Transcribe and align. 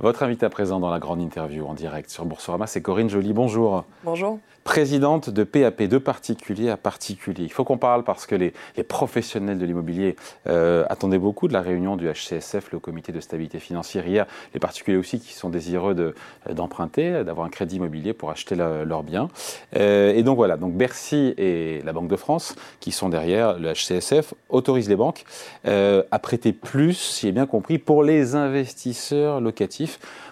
Votre 0.00 0.24
invité 0.24 0.44
à 0.44 0.50
présent 0.50 0.80
dans 0.80 0.90
la 0.90 0.98
grande 0.98 1.20
interview 1.20 1.66
en 1.66 1.74
direct 1.74 2.10
sur 2.10 2.24
Boursorama, 2.24 2.66
c'est 2.66 2.82
Corinne 2.82 3.08
Joly. 3.08 3.32
Bonjour. 3.32 3.84
Bonjour. 4.02 4.40
Présidente 4.64 5.30
de 5.30 5.44
PAP, 5.44 5.82
de 5.82 5.98
particulier 5.98 6.70
à 6.70 6.76
particulier. 6.76 7.44
Il 7.44 7.52
faut 7.52 7.64
qu'on 7.64 7.78
parle 7.78 8.02
parce 8.02 8.26
que 8.26 8.34
les, 8.34 8.52
professionnels 8.88 9.58
de 9.58 9.66
l'immobilier 9.66 10.16
euh, 10.48 10.84
attendaient 10.88 11.18
beaucoup 11.18 11.48
de 11.48 11.52
la 11.52 11.60
réunion 11.60 11.96
du 11.96 12.08
HCSF, 12.10 12.72
le 12.72 12.78
comité 12.80 13.12
de 13.12 13.20
stabilité 13.20 13.60
financière 13.60 14.06
hier. 14.08 14.26
Les 14.52 14.60
particuliers 14.60 14.96
aussi 14.96 15.20
qui 15.20 15.32
sont 15.32 15.50
désireux 15.50 16.14
d'emprunter, 16.50 17.22
d'avoir 17.24 17.46
un 17.46 17.50
crédit 17.50 17.76
immobilier 17.76 18.14
pour 18.14 18.30
acheter 18.30 18.56
leurs 18.56 19.02
biens. 19.02 19.28
Euh, 19.76 20.12
et 20.14 20.22
donc 20.22 20.36
voilà, 20.36 20.56
donc 20.56 20.72
Bercy 20.72 21.34
et 21.36 21.82
la 21.84 21.92
Banque 21.92 22.08
de 22.08 22.16
France, 22.16 22.56
qui 22.80 22.90
sont 22.90 23.10
derrière 23.10 23.58
le 23.58 23.74
HCSF, 23.74 24.34
autorisent 24.48 24.88
les 24.88 24.96
banques 24.96 25.24
euh, 25.66 26.02
à 26.10 26.18
prêter 26.18 26.52
plus, 26.52 26.94
si 26.94 27.26
j'ai 27.26 27.32
bien 27.32 27.46
compris, 27.46 27.78
pour 27.78 28.02
les 28.02 28.34
investisseurs 28.34 29.40
locatifs 29.40 29.83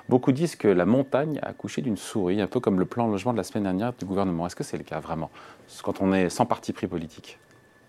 Beaucoup 0.09 0.33
disent 0.33 0.57
que 0.57 0.69
la 0.69 0.85
montagne 0.85 1.39
a 1.43 1.49
accouché 1.49 1.83
d'une 1.83 1.97
souris, 1.97 2.41
un 2.41 2.47
peu 2.47 2.61
comme 2.61 2.79
le 2.79 2.85
plan 2.85 3.07
logement 3.07 3.33
de 3.33 3.39
la 3.39 3.45
semaine 3.45 3.65
dernière 3.65 3.93
du 3.93 4.05
gouvernement. 4.05 4.47
Est-ce 4.47 4.57
que 4.57 4.65
c'est 4.65 4.79
le 4.79 4.85
cas 4.85 5.01
vraiment, 5.01 5.31
quand 5.83 6.01
on 6.01 6.13
est 6.13 6.29
sans 6.29 6.47
parti 6.47 6.73
pris 6.73 6.87
politique 6.87 7.39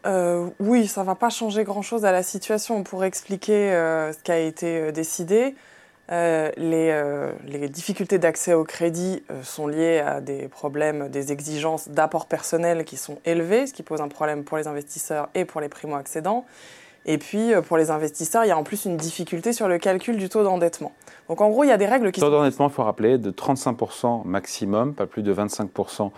euh, 0.06 0.50
oui, 0.60 0.88
ça 0.88 1.02
ne 1.02 1.06
va 1.06 1.16
pas 1.16 1.30
changer 1.30 1.64
grand-chose 1.64 2.06
à 2.06 2.12
la 2.12 2.24
situation. 2.24 2.84
Pour 2.84 3.04
expliquer 3.06 3.72
euh, 3.74 4.12
ce 4.12 4.20
qui 4.20 4.32
a 4.32 4.40
été 4.40 4.78
euh, 4.78 4.92
décidé, 4.92 5.56
les, 6.10 7.70
difficultés 7.70 8.20
d'accès 8.20 8.54
au 8.54 8.66
crédit 8.66 9.24
sont 9.42 9.68
liées 9.68 10.00
à 10.00 10.22
des 10.22 10.48
problèmes, 10.48 11.08
des 11.08 11.32
exigences 11.32 11.90
d'apport 11.90 12.28
personnel 12.28 12.84
qui 12.84 12.98
sont 12.98 13.20
élevées, 13.26 13.68
ce 13.68 13.74
qui 13.74 13.84
pose 13.84 14.02
un 14.02 14.10
problème 14.10 14.44
pour 14.44 14.58
les 14.58 14.68
investisseurs 14.68 15.30
et 15.34 15.46
pour 15.46 15.62
les 15.62 15.70
primo-accédants. 15.70 16.46
Et 17.06 17.18
puis, 17.18 17.54
euh, 17.54 17.62
pour 17.62 17.78
les 17.78 17.92
investisseurs, 17.92 18.46
il 18.46 18.48
y 18.48 18.52
a 18.52 18.58
en 18.58 18.64
plus 18.64 18.86
une 18.86 18.98
difficulté 18.98 19.54
sur 19.54 19.68
le 19.68 19.78
calcul 19.78 20.18
du 20.18 20.30
taux 20.30 20.44
d'endettement. 20.44 20.94
Donc, 21.30 21.42
en 21.42 21.50
gros, 21.50 21.64
il 21.64 21.68
y 21.68 21.72
a 21.72 21.78
des 21.78 21.86
règles 21.86 22.12
qui 22.12 22.22
taux 22.22 22.30
d'endettement, 22.30 22.68
il 22.68 22.74
faut 22.74 22.84
rappeler, 22.84 23.18
de 23.18 23.32
35% 23.32 24.26
maximum, 24.26 24.94
pas 24.94 25.06
plus 25.06 25.24
de 25.24 25.34
25%. 25.34 26.12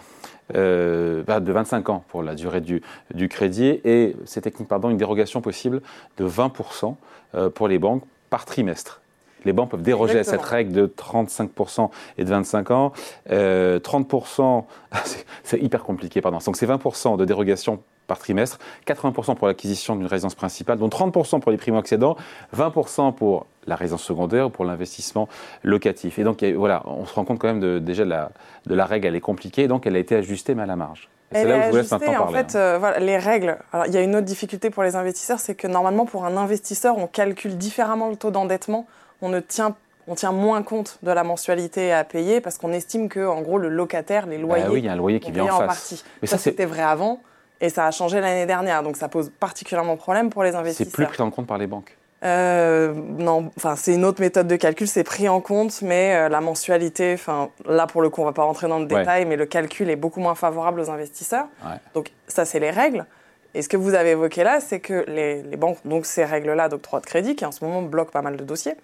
Euh, 0.53 1.23
de 1.23 1.51
25 1.51 1.89
ans 1.89 2.03
pour 2.07 2.21
la 2.21 2.35
durée 2.35 2.61
du, 2.61 2.83
du 3.15 3.29
crédit 3.29 3.81
et 3.83 4.15
c'est 4.25 4.41
technique 4.41 4.67
pardon 4.67 4.91
une 4.91 4.97
dérogation 4.97 5.41
possible 5.41 5.81
de 6.17 6.29
20% 6.29 6.93
euh, 7.33 7.49
pour 7.49 7.67
les 7.67 7.79
banques 7.79 8.03
par 8.29 8.45
trimestre. 8.45 9.01
Les 9.43 9.53
banques 9.53 9.71
peuvent 9.71 9.81
déroger 9.81 10.19
à 10.19 10.23
cette 10.23 10.43
règle 10.43 10.71
de 10.71 10.85
35% 10.85 11.89
et 12.19 12.23
de 12.23 12.29
25 12.29 12.71
ans. 12.71 12.93
30%, 13.27 14.65
c'est 15.43 15.59
hyper 15.59 15.83
compliqué, 15.83 16.21
pardon. 16.21 16.37
Donc 16.45 16.57
c'est 16.57 16.67
20% 16.67 17.17
de 17.17 17.25
dérogation 17.25 17.81
par 18.07 18.19
trimestre, 18.19 18.59
80% 18.87 19.35
pour 19.35 19.47
l'acquisition 19.47 19.95
d'une 19.95 20.07
résidence 20.07 20.35
principale, 20.35 20.77
dont 20.77 20.87
30% 20.87 21.39
pour 21.39 21.51
les 21.51 21.57
primo-accédants, 21.57 22.15
20% 22.55 23.13
pour 23.13 23.47
la 23.67 23.75
résidence 23.75 24.03
secondaire 24.03 24.47
ou 24.47 24.49
pour 24.49 24.65
l'investissement 24.65 25.27
locatif. 25.63 26.19
Et 26.19 26.23
donc 26.23 26.43
voilà, 26.43 26.83
on 26.85 27.05
se 27.05 27.13
rend 27.13 27.25
compte 27.25 27.39
quand 27.39 27.47
même 27.47 27.59
de, 27.59 27.79
déjà 27.79 28.03
de 28.03 28.09
la, 28.09 28.31
de 28.65 28.75
la 28.75 28.85
règle, 28.85 29.07
elle 29.07 29.15
est 29.15 29.21
compliquée, 29.21 29.67
donc 29.67 29.87
elle 29.87 29.95
a 29.95 29.99
été 29.99 30.15
ajustée 30.15 30.55
mais 30.55 30.63
à 30.63 30.67
la 30.67 30.75
marge. 30.75 31.09
C'est 31.31 31.45
là 31.45 31.57
où 31.57 31.61
je 31.63 31.69
vous 31.69 31.75
laisse 31.77 31.91
maintenant 31.91 32.13
parler. 32.13 32.39
En 32.39 32.43
fait, 32.43 32.55
hein. 32.55 32.59
euh, 32.59 32.77
voilà, 32.79 32.99
les 32.99 33.17
règles. 33.17 33.57
Alors, 33.73 33.87
il 33.87 33.93
y 33.93 33.97
a 33.97 34.01
une 34.01 34.15
autre 34.15 34.25
difficulté 34.25 34.69
pour 34.69 34.83
les 34.83 34.95
investisseurs, 34.95 35.39
c'est 35.39 35.55
que 35.55 35.67
normalement, 35.67 36.05
pour 36.05 36.25
un 36.25 36.37
investisseur, 36.37 36.97
on 36.97 37.07
calcule 37.07 37.57
différemment 37.57 38.09
le 38.09 38.15
taux 38.15 38.31
d'endettement. 38.31 38.87
On 39.21 39.29
ne 39.29 39.39
tient 39.39 39.75
on 40.07 40.13
tient 40.13 40.31
moins 40.31 40.61
compte 40.61 40.99
de 41.01 41.09
la 41.09 41.23
mensualité 41.23 41.91
à 41.91 42.03
payer 42.03 42.39
parce 42.39 42.59
qu'on 42.59 42.71
estime 42.73 43.09
que, 43.09 43.25
en 43.25 43.41
gros, 43.41 43.57
le 43.57 43.69
locataire, 43.69 44.27
les 44.27 44.37
loyers, 44.37 44.63
bah 44.63 44.69
oui, 44.71 44.79
il 44.79 44.85
y 44.85 44.87
a 44.87 44.91
un 44.91 44.95
loyer 44.95 45.19
qui 45.19 45.31
vient 45.31 45.45
en, 45.45 45.67
face. 45.67 46.03
Mais 46.21 46.27
ça, 46.27 46.37
c'était 46.37 46.65
vrai 46.65 46.83
avant. 46.83 47.21
Et 47.61 47.69
ça 47.69 47.85
a 47.85 47.91
changé 47.91 48.19
l'année 48.19 48.45
dernière, 48.45 48.83
donc 48.83 48.97
ça 48.97 49.07
pose 49.07 49.31
particulièrement 49.39 49.97
problème 49.97 50.29
pour 50.29 50.43
les 50.43 50.55
investisseurs. 50.55 50.87
C'est 50.91 50.95
plus 50.95 51.05
pris 51.05 51.21
en 51.21 51.31
compte 51.31 51.47
par 51.47 51.57
les 51.57 51.67
banques 51.67 51.97
euh, 52.23 52.93
non, 52.95 53.51
enfin 53.55 53.75
c'est 53.75 53.93
une 53.93 54.03
autre 54.03 54.19
méthode 54.19 54.47
de 54.47 54.55
calcul, 54.55 54.87
c'est 54.87 55.03
pris 55.03 55.29
en 55.29 55.41
compte, 55.41 55.81
mais 55.83 56.15
euh, 56.15 56.29
la 56.29 56.41
mensualité, 56.41 57.13
enfin 57.13 57.49
là 57.67 57.85
pour 57.85 58.01
le 58.01 58.09
coup 58.09 58.21
on 58.21 58.25
va 58.25 58.31
pas 58.31 58.43
rentrer 58.43 58.67
dans 58.67 58.79
le 58.79 58.85
détail, 58.85 59.25
mais 59.25 59.35
le 59.35 59.45
calcul 59.45 59.89
est 59.91 59.95
beaucoup 59.95 60.21
moins 60.21 60.33
favorable 60.33 60.79
aux 60.79 60.89
investisseurs. 60.89 61.47
Donc 61.93 62.11
ça 62.27 62.45
c'est 62.45 62.59
les 62.59 62.71
règles. 62.71 63.05
Et 63.53 63.61
ce 63.61 63.69
que 63.69 63.77
vous 63.77 63.93
avez 63.93 64.11
évoqué 64.11 64.43
là, 64.43 64.59
c'est 64.59 64.79
que 64.79 65.05
les, 65.07 65.43
les, 65.43 65.55
banques, 65.55 65.77
donc 65.85 66.05
ces 66.05 66.25
règles-là 66.25 66.67
d'octroi 66.67 66.99
de 66.99 67.05
crédit, 67.05 67.35
qui 67.35 67.45
en 67.45 67.51
ce 67.51 67.63
moment 67.63 67.81
bloquent 67.83 68.11
pas 68.11 68.23
mal 68.23 68.37
de 68.37 68.43
dossiers, 68.43 68.75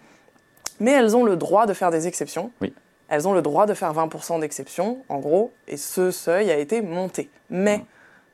mais 0.80 0.92
elles 0.92 1.16
ont 1.18 1.24
le 1.24 1.36
droit 1.36 1.66
de 1.66 1.74
faire 1.74 1.90
des 1.90 2.08
exceptions. 2.08 2.52
Oui. 2.62 2.74
Elles 3.10 3.28
ont 3.28 3.34
le 3.34 3.42
droit 3.42 3.66
de 3.66 3.74
faire 3.74 3.94
20% 3.94 4.40
d'exception, 4.40 5.00
en 5.10 5.20
gros, 5.20 5.52
et 5.68 5.76
ce 5.76 6.12
seuil 6.12 6.50
a 6.52 6.58
été 6.58 6.82
monté. 6.82 7.30
Mais 7.50 7.80
mmh. 7.80 7.86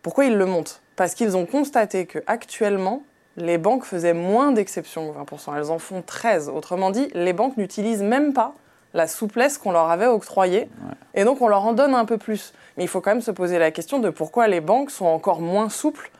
Pourquoi 0.01 0.25
ils 0.25 0.37
le 0.37 0.45
montent 0.45 0.81
Parce 0.95 1.13
qu'ils 1.13 1.35
ont 1.37 1.45
constaté 1.45 2.05
qu'actuellement, 2.05 3.03
les 3.37 3.57
banques 3.57 3.85
faisaient 3.85 4.13
moins 4.13 4.51
d'exceptions 4.51 5.11
que 5.11 5.19
20%. 5.19 5.55
Elles 5.57 5.71
en 5.71 5.79
font 5.79 6.01
13. 6.05 6.49
Autrement 6.49 6.91
dit, 6.91 7.07
les 7.13 7.33
banques 7.33 7.57
n'utilisent 7.57 8.03
même 8.03 8.33
pas 8.33 8.53
la 8.93 9.07
souplesse 9.07 9.57
qu'on 9.57 9.71
leur 9.71 9.89
avait 9.89 10.07
octroyée. 10.07 10.69
Et 11.13 11.23
donc, 11.23 11.41
on 11.41 11.47
leur 11.47 11.65
en 11.65 11.73
donne 11.73 11.93
un 11.93 12.05
peu 12.05 12.17
plus. 12.17 12.53
Mais 12.77 12.83
il 12.83 12.87
faut 12.87 13.01
quand 13.01 13.11
même 13.11 13.21
se 13.21 13.31
poser 13.31 13.59
la 13.59 13.71
question 13.71 13.99
de 13.99 14.09
pourquoi 14.09 14.47
les 14.47 14.61
banques 14.61 14.91
sont 14.91 15.05
encore 15.05 15.41
moins 15.41 15.69
souples 15.69 16.11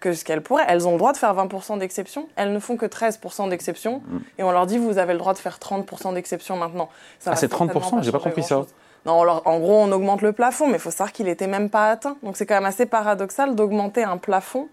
que 0.00 0.12
ce 0.12 0.24
qu'elles 0.24 0.42
pourraient. 0.42 0.66
Elles 0.68 0.86
ont 0.86 0.92
le 0.92 0.98
droit 0.98 1.12
de 1.12 1.16
faire 1.16 1.34
20% 1.34 1.78
d'exception. 1.78 2.28
Elles 2.36 2.52
ne 2.52 2.58
font 2.58 2.76
que 2.76 2.84
13% 2.84 3.48
d'exception. 3.48 4.02
Mm. 4.06 4.18
Et 4.38 4.42
on 4.42 4.50
leur 4.50 4.66
dit, 4.66 4.76
vous 4.76 4.98
avez 4.98 5.14
le 5.14 5.18
droit 5.18 5.32
de 5.32 5.38
faire 5.38 5.58
30% 5.58 6.14
d'exception 6.14 6.56
maintenant. 6.56 6.90
ah, 7.24 7.36
c'est 7.36 7.50
30% 7.50 8.02
J'ai 8.02 8.12
pas 8.12 8.18
compris 8.18 8.42
ça. 8.42 8.66
Non, 9.06 9.20
en 9.20 9.58
gros, 9.60 9.76
on 9.76 9.92
augmente 9.92 10.20
le 10.22 10.32
plafond, 10.32 10.66
mais 10.66 10.74
il 10.74 10.80
faut 10.80 10.90
savoir 10.90 11.12
qu'il 11.12 11.26
n'était 11.26 11.46
même 11.46 11.70
pas 11.70 11.90
atteint. 11.90 12.16
Donc 12.24 12.36
c'est 12.36 12.44
quand 12.44 12.56
même 12.56 12.64
assez 12.64 12.86
paradoxal 12.86 13.54
d'augmenter 13.54 14.02
un 14.02 14.16
plafond, 14.16 14.68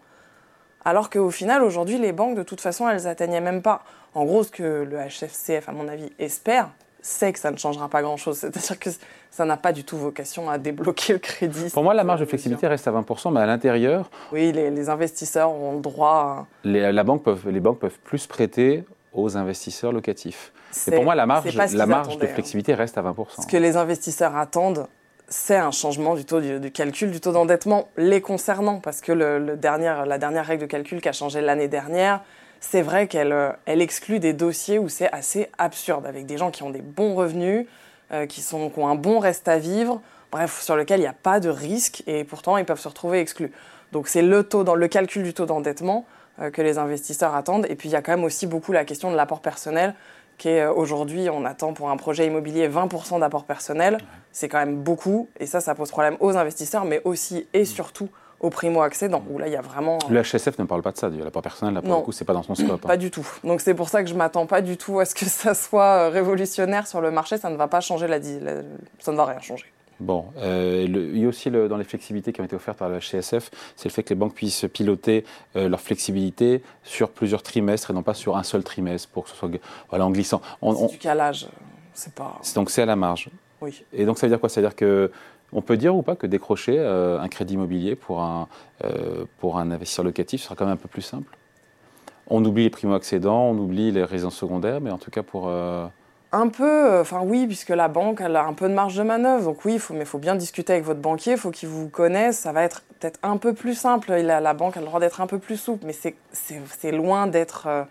alors 0.85 1.09
qu'au 1.09 1.29
final, 1.29 1.63
aujourd'hui, 1.63 1.99
les 1.99 2.11
banques, 2.11 2.35
de 2.35 2.44
toute 2.44 2.59
façon, 2.59 2.89
elles 2.89 3.07
atteignaient 3.07 3.41
même 3.41 3.61
pas. 3.61 3.83
En 4.16 4.25
gros, 4.25 4.44
ce 4.44 4.51
que 4.51 4.83
le 4.83 4.97
HFCF, 4.97 5.69
à 5.69 5.71
mon 5.71 5.88
avis, 5.88 6.11
espère, 6.19 6.69
c'est 7.01 7.31
que 7.31 7.39
ça 7.39 7.51
ne 7.51 7.57
changera 7.57 7.89
pas 7.89 8.01
grand-chose. 8.01 8.38
C'est-à-dire 8.39 8.79
que 8.79 8.89
ça 9.29 9.45
n'a 9.45 9.57
pas 9.57 9.71
du 9.71 9.83
tout 9.83 9.97
vocation 9.97 10.50
à 10.50 10.57
débloquer 10.57 11.13
le 11.13 11.19
crédit. 11.19 11.69
Pour 11.71 11.83
moi, 11.83 11.94
la 11.94 12.03
marge 12.03 12.21
de 12.21 12.25
flexibilité 12.25 12.67
reste 12.67 12.88
à 12.88 12.91
20%, 12.91 13.31
mais 13.31 13.39
à 13.39 13.45
l'intérieur... 13.45 14.09
Oui, 14.31 14.51
les, 14.51 14.89
investisseurs 14.89 15.51
ont 15.51 15.75
le 15.75 15.81
droit... 15.81 16.47
Les, 16.63 16.91
la 16.91 17.03
banque 17.03 17.23
peuvent, 17.23 17.50
les 17.50 17.59
banques 17.59 17.79
peuvent 17.79 18.00
plus 18.03 18.27
prêter 18.27 18.83
aux 19.13 19.38
investisseurs 19.38 19.91
locatifs. 19.91 20.51
Et 20.88 20.91
pour 20.91 21.03
moi, 21.03 21.16
la 21.16 21.25
marge, 21.25 21.56
la 21.56 21.85
marge 21.85 22.18
de 22.18 22.25
hein. 22.25 22.29
flexibilité 22.29 22.74
reste 22.74 22.97
à 22.97 23.01
20%. 23.01 23.41
Ce 23.41 23.47
que 23.47 23.57
les 23.57 23.78
investisseurs 23.78 24.35
attendent, 24.35 24.88
c'est 25.28 25.56
un 25.56 25.72
changement 25.72 26.16
du 26.16 26.25
taux 26.25 26.41
du, 26.41 26.72
calcul 26.72 27.12
du 27.12 27.19
taux 27.19 27.31
d'endettement 27.31 27.88
les 27.97 28.22
concernant, 28.22 28.79
parce 28.79 29.01
que 29.01 29.12
le, 29.12 29.40
la 29.40 29.56
dernière 30.18 30.46
règle 30.46 30.62
de 30.62 30.68
calcul 30.68 31.01
qui 31.01 31.09
a 31.09 31.13
changé 31.13 31.41
l'année 31.41 31.68
dernière, 31.68 32.22
c'est 32.59 32.81
vrai 32.81 33.07
qu'elle 33.07 33.35
elle 33.66 33.81
exclut 33.81 34.19
des 34.19 34.34
dossiers 34.34 34.79
où 34.79 34.90
c'est 34.90 35.12
assez 35.12 35.50
absurde, 35.57 36.06
avec 36.06 36.25
des 36.25 36.38
gens 36.38 36.51
qui 36.51 36.63
ont 36.63 36.69
des 36.69 36.81
bons 36.81 37.13
revenus, 37.13 37.66
euh, 38.12 38.25
qui, 38.25 38.41
sont, 38.41 38.69
qui 38.69 38.80
ont 38.80 38.88
un 38.88 38.95
bon 38.95 39.19
reste 39.19 39.47
à 39.47 39.57
vivre, 39.57 40.01
bref, 40.31 40.62
sur 40.62 40.75
lequel 40.75 41.00
il 41.00 41.03
n'y 41.03 41.07
a 41.07 41.13
pas 41.13 41.40
de 41.40 41.50
risque, 41.50 42.03
et 42.07 42.24
pourtant 42.24 42.57
ils 42.57 42.66
peuvent 42.66 42.80
se 42.80 42.88
retrouver 42.88 43.19
exclus. 43.19 43.51
Donc 43.91 44.07
c'est 44.07 44.22
le, 44.22 44.44
taux, 44.44 44.63
dans, 44.63 44.75
le 44.75 44.88
calcul 44.88 45.24
du 45.24 45.34
taux 45.34 45.45
d'endettement 45.45 46.06
euh, 46.06 46.22
que 46.51 46.61
les 46.61 46.77
investisseurs 46.77 47.35
attendent. 47.35 47.66
Et 47.69 47.75
puis 47.75 47.89
il 47.89 47.91
y 47.91 47.95
a 47.95 48.01
quand 48.01 48.13
même 48.13 48.23
aussi 48.23 48.47
beaucoup 48.47 48.71
la 48.71 48.85
question 48.85 49.11
de 49.11 49.16
l'apport 49.16 49.41
personnel 49.41 49.94
qui 50.38 50.49
est 50.49 50.61
euh, 50.61 50.73
aujourd'hui, 50.73 51.29
on 51.29 51.45
attend 51.45 51.73
pour 51.73 51.89
un 51.89 51.97
projet 51.97 52.27
immobilier 52.27 52.67
20% 52.67 53.19
d'apport 53.19 53.45
personnel. 53.45 53.97
C'est 54.31 54.49
quand 54.49 54.59
même 54.59 54.77
beaucoup. 54.77 55.29
Et 55.39 55.45
ça, 55.45 55.61
ça 55.61 55.75
pose 55.75 55.89
problème 55.89 56.17
aux 56.19 56.38
investisseurs, 56.38 56.85
mais 56.85 57.01
aussi 57.03 57.47
et 57.53 57.66
surtout 57.66 58.09
aux 58.39 58.49
primo-accédants, 58.49 59.23
où 59.29 59.38
là, 59.38 59.47
il 59.47 59.53
y 59.53 59.55
a 59.55 59.61
vraiment... 59.61 59.99
Le 60.09 60.21
HSF 60.21 60.59
ne 60.59 60.66
parle 60.66 60.81
pas 60.81 60.91
de 60.91 60.97
ça, 60.97 61.07
l'apport 61.07 61.41
personnel, 61.41 61.75
là, 61.75 61.81
pour 61.81 61.95
le 61.95 62.01
coup, 62.01 62.11
c'est 62.11 62.25
pas 62.25 62.33
dans 62.33 62.44
son 62.44 62.55
scope. 62.55 62.81
Pas 62.81 62.97
du 62.97 63.09
tout. 63.09 63.25
Donc 63.45 63.61
c'est 63.61 63.73
pour 63.73 63.88
ça 63.88 64.03
que 64.03 64.09
je 64.09 64.15
m'attends 64.15 64.47
pas 64.47 64.61
du 64.61 64.75
tout 64.75 65.00
à 65.00 65.05
ce 65.05 65.15
que 65.15 65.23
ça 65.25 65.53
soit 65.53 66.07
euh, 66.07 66.09
révolutionnaire 66.09 66.85
sur 66.85 67.00
le 67.00 67.09
marché. 67.09 67.38
Ça 67.38 67.50
ne 67.50 67.55
va 67.55 67.69
pas 67.69 67.79
changer 67.79 68.07
la... 68.07 68.19
Ça 69.00 69.13
ne 69.13 69.17
va 69.17 69.25
rien 69.25 69.39
changer. 69.39 69.65
Bon, 70.03 70.25
euh, 70.37 70.85
il 70.85 71.17
y 71.17 71.23
a 71.23 71.29
aussi 71.29 71.49
dans 71.49 71.77
les 71.77 71.85
flexibilités 71.85 72.33
qui 72.33 72.41
ont 72.41 72.43
été 72.43 72.57
offertes 72.57 72.77
par 72.77 72.89
le 72.89 72.99
HCSF, 72.99 73.49
c'est 73.77 73.87
le 73.87 73.93
fait 73.93 74.03
que 74.03 74.09
les 74.09 74.15
banques 74.15 74.33
puissent 74.33 74.65
piloter 74.73 75.23
euh, 75.55 75.69
leur 75.69 75.79
flexibilité 75.79 76.61
sur 76.83 77.09
plusieurs 77.09 77.41
trimestres 77.41 77.89
et 77.89 77.94
non 77.94 78.03
pas 78.03 78.13
sur 78.13 78.35
un 78.35 78.44
seul 78.44 78.65
trimestre 78.65 79.07
pour 79.09 79.23
que 79.23 79.29
ce 79.29 79.35
soit 79.38 79.50
voilà, 79.89 80.05
en 80.05 80.11
glissant. 80.11 80.41
C'est 80.61 80.88
du 80.88 80.97
calage, 80.97 81.47
c'est 81.94 82.13
pas. 82.13 82.38
Donc 82.53 82.69
c'est 82.69 82.81
à 82.81 82.85
la 82.85 82.97
marge. 82.97 83.29
Oui. 83.61 83.85
Et 83.94 84.03
donc 84.03 84.17
ça 84.17 84.27
veut 84.27 84.31
dire 84.31 84.41
quoi? 84.41 84.50
Ça 84.50 84.59
veut 84.59 84.67
dire 84.67 84.75
que 84.75 85.09
on 85.53 85.61
peut 85.61 85.77
dire 85.77 85.95
ou 85.95 86.01
pas 86.01 86.17
que 86.17 86.27
décrocher 86.27 86.75
euh, 86.77 87.21
un 87.21 87.29
crédit 87.29 87.53
immobilier 87.53 87.95
pour 87.95 88.21
un, 88.21 88.49
pour 89.38 89.57
un 89.57 89.71
investisseur 89.71 90.03
locatif 90.03 90.41
sera 90.41 90.56
quand 90.56 90.65
même 90.65 90.73
un 90.73 90.77
peu 90.77 90.89
plus 90.89 91.01
simple? 91.01 91.38
On 92.27 92.44
oublie 92.44 92.63
les 92.63 92.69
primo-accédants, 92.69 93.51
on 93.51 93.57
oublie 93.57 93.91
les 93.91 94.03
résidences 94.03 94.35
secondaires, 94.35 94.81
mais 94.81 94.91
en 94.91 94.97
tout 94.97 95.11
cas 95.11 95.23
pour. 95.23 95.49
Un 96.35 96.47
peu, 96.47 96.63
euh, 96.63 97.01
enfin 97.01 97.21
oui, 97.21 97.45
puisque 97.45 97.69
la 97.69 97.88
banque 97.88 98.19
elle 98.19 98.35
a 98.35 98.44
un 98.44 98.53
peu 98.53 98.68
de 98.68 98.74
marge 98.74 98.95
de 98.95 99.03
manœuvre. 99.03 99.44
Donc 99.44 99.65
oui, 99.65 99.77
faut, 99.77 99.94
mais 99.94 100.00
il 100.00 100.06
faut 100.07 100.18
bien 100.18 100.35
discuter 100.35 100.74
avec 100.74 100.83
votre 100.83 101.00
banquier, 101.00 101.33
il 101.33 101.38
faut 101.38 101.51
qu'il 101.51 101.69
vous 101.69 101.89
connaisse. 101.89 102.39
Ça 102.39 102.51
va 102.51 102.63
être 102.63 102.81
peut-être 103.00 103.19
un 103.21 103.38
peu 103.38 103.53
plus 103.53 103.75
simple. 103.75 104.12
La, 104.12 104.39
la 104.39 104.53
banque 104.56 104.75
a 104.75 104.80
le 104.80 104.88
droit 104.88 105.00
d'être 105.00 105.21
un 105.21 105.27
peu 105.27 105.38
plus 105.38 105.57
souple, 105.57 105.85
mais 105.85 105.94
c'est 105.94 106.91
loin 106.91 107.27
d'être. 107.27 107.68
Euh, 107.68 107.83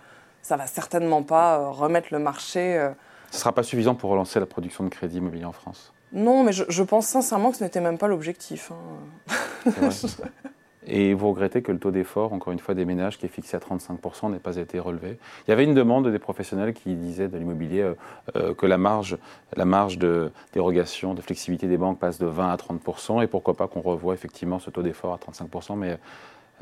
ça 0.43 0.57
va 0.57 0.67
certainement 0.67 1.23
pas 1.23 1.59
euh, 1.61 1.71
remettre 1.71 2.09
le 2.11 2.19
marché. 2.19 2.85
Ce 3.31 3.37
ne 3.37 3.41
sera 3.41 3.53
pas 3.53 3.63
suffisant 3.63 3.95
pour 3.95 4.11
relancer 4.11 4.41
la 4.41 4.47
production 4.47 4.83
de 4.83 4.89
crédit 4.89 5.19
immobilier 5.19 5.45
en 5.45 5.53
France? 5.53 5.93
Non, 6.13 6.43
mais 6.43 6.53
je, 6.53 6.83
pense 6.83 7.07
sincèrement 7.07 7.53
que 7.53 7.59
ce 7.59 7.65
n'était 7.65 7.81
même 7.81 7.97
pas 7.97 8.09
l'objectif. 8.09 8.73
Hein. 8.73 9.71
Et 10.95 11.15
vous 11.15 11.31
regrettez 11.31 11.63
que 11.63 11.73
le 11.73 11.79
taux 11.79 11.91
d'effort, 11.91 12.35
encore 12.35 12.53
une 12.53 12.59
fois, 12.59 12.75
des 12.75 12.85
ménages 12.85 13.19
qui 13.19 13.25
est 13.25 13.31
fixé 13.31 13.57
à 13.57 13.61
35% 13.61 14.31
n'ait 14.31 14.39
pas 14.39 14.57
été 14.57 14.79
relevé. 14.79 15.17
Il 15.49 15.51
y 15.51 15.53
avait 15.55 15.65
une 15.65 15.73
demande 15.73 16.07
des 16.07 16.19
professionnels 16.19 16.75
qui 16.75 16.95
disaient 16.97 17.29
de 17.29 17.39
l'immobilier 17.39 17.81
euh, 17.81 17.95
euh, 18.37 18.55
que 18.55 18.67
la 18.67 18.77
marge, 18.77 19.17
la 19.57 19.65
marge 19.65 19.97
de 19.97 20.31
dérogation, 20.53 21.15
de 21.15 21.23
flexibilité 21.23 21.67
des 21.67 21.79
banques 21.79 21.99
passe 21.99 22.19
de 22.19 22.27
20 22.27 22.53
à 22.53 22.57
30%, 22.57 23.23
et 23.23 23.27
pourquoi 23.27 23.55
pas 23.55 23.69
qu'on 23.69 23.81
revoie 23.81 24.13
effectivement 24.13 24.59
ce 24.59 24.69
taux 24.69 24.83
d'effort 24.83 25.15
à 25.15 25.33
35%, 25.33 25.79
mais 25.79 25.97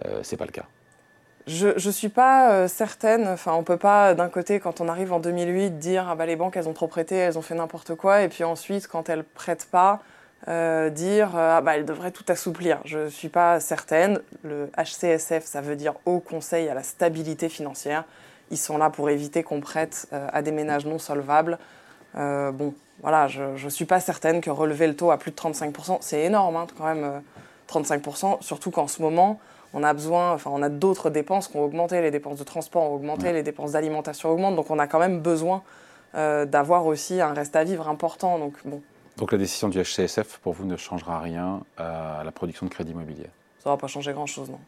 euh, 0.06 0.22
ce 0.22 0.32
n'est 0.32 0.38
pas 0.38 0.46
le 0.46 0.52
cas. 0.52 0.66
Je 1.48 1.66
ne 1.66 1.92
suis 1.92 2.08
pas 2.08 2.68
certaine. 2.68 3.26
Enfin, 3.26 3.54
on 3.54 3.64
peut 3.64 3.78
pas, 3.78 4.14
d'un 4.14 4.28
côté, 4.28 4.60
quand 4.60 4.80
on 4.80 4.86
arrive 4.86 5.12
en 5.12 5.18
2008, 5.18 5.80
dire 5.80 6.06
ah 6.08 6.14
bah, 6.14 6.26
les 6.26 6.36
banques, 6.36 6.56
elles 6.56 6.68
ont 6.68 6.72
trop 6.72 6.86
prêté, 6.86 7.16
elles 7.16 7.36
ont 7.36 7.42
fait 7.42 7.56
n'importe 7.56 7.96
quoi. 7.96 8.22
Et 8.22 8.28
puis 8.28 8.44
ensuite, 8.44 8.86
quand 8.86 9.08
elles 9.08 9.24
prêtent 9.24 9.66
pas, 9.72 10.00
euh, 10.48 10.88
dire 10.88 11.36
euh, 11.36 11.58
ah 11.58 11.60
bah 11.60 11.76
elle 11.76 11.84
devrait 11.84 12.12
tout 12.12 12.24
assouplir. 12.28 12.80
Je 12.84 12.98
ne 12.98 13.08
suis 13.08 13.28
pas 13.28 13.60
certaine. 13.60 14.20
Le 14.42 14.70
HCSF, 14.78 15.44
ça 15.44 15.60
veut 15.60 15.76
dire 15.76 15.94
Haut 16.06 16.20
Conseil 16.20 16.68
à 16.68 16.74
la 16.74 16.82
stabilité 16.82 17.48
financière. 17.50 18.04
Ils 18.50 18.56
sont 18.56 18.78
là 18.78 18.88
pour 18.88 19.10
éviter 19.10 19.42
qu'on 19.42 19.60
prête 19.60 20.08
euh, 20.12 20.26
à 20.32 20.40
des 20.40 20.50
ménages 20.50 20.86
non 20.86 20.98
solvables. 20.98 21.58
bon, 22.14 22.74
voilà, 23.02 23.28
je 23.28 23.42
ne 23.62 23.70
suis 23.70 23.84
pas 23.84 24.00
certaine 24.00 24.40
que 24.40 24.50
relever 24.50 24.86
le 24.86 24.96
taux 24.96 25.10
à 25.10 25.18
plus 25.18 25.30
de 25.30 25.36
35%, 25.36 25.98
c'est 26.00 26.22
énorme 26.22 26.56
hein, 26.56 26.66
quand 26.76 26.84
même, 26.84 27.22
35%, 27.68 28.42
surtout 28.42 28.70
qu'en 28.70 28.88
ce 28.88 29.00
moment, 29.00 29.38
on 29.72 29.82
a 29.82 29.94
besoin, 29.94 30.32
enfin 30.32 30.50
on 30.52 30.60
a 30.60 30.68
d'autres 30.68 31.08
dépenses 31.08 31.48
qui 31.48 31.56
ont 31.56 31.64
augmenté, 31.64 32.02
les 32.02 32.10
dépenses 32.10 32.38
de 32.38 32.44
transport 32.44 32.82
ont 32.82 32.94
augmenté, 32.94 33.32
les 33.32 33.42
dépenses 33.42 33.72
d'alimentation 33.72 34.28
augmentent, 34.30 34.56
donc 34.56 34.70
on 34.70 34.78
a 34.78 34.86
quand 34.86 34.98
même 34.98 35.20
besoin 35.20 35.62
d'avoir 36.14 36.86
aussi 36.86 37.20
un 37.20 37.32
reste 37.32 37.56
à 37.56 37.64
vivre 37.64 37.88
important. 37.88 38.38
Donc 38.38 38.54
bon, 38.64 38.82
donc 39.20 39.32
la 39.32 39.38
décision 39.38 39.68
du 39.68 39.78
HCSF, 39.78 40.38
pour 40.38 40.54
vous, 40.54 40.64
ne 40.64 40.76
changera 40.76 41.20
rien 41.20 41.60
à 41.76 42.22
la 42.24 42.32
production 42.32 42.64
de 42.66 42.70
crédit 42.70 42.92
immobilier 42.92 43.26
Ça 43.58 43.68
ne 43.68 43.74
va 43.74 43.76
pas 43.76 43.86
changer 43.86 44.12
grand-chose, 44.14 44.48
non. 44.48 44.58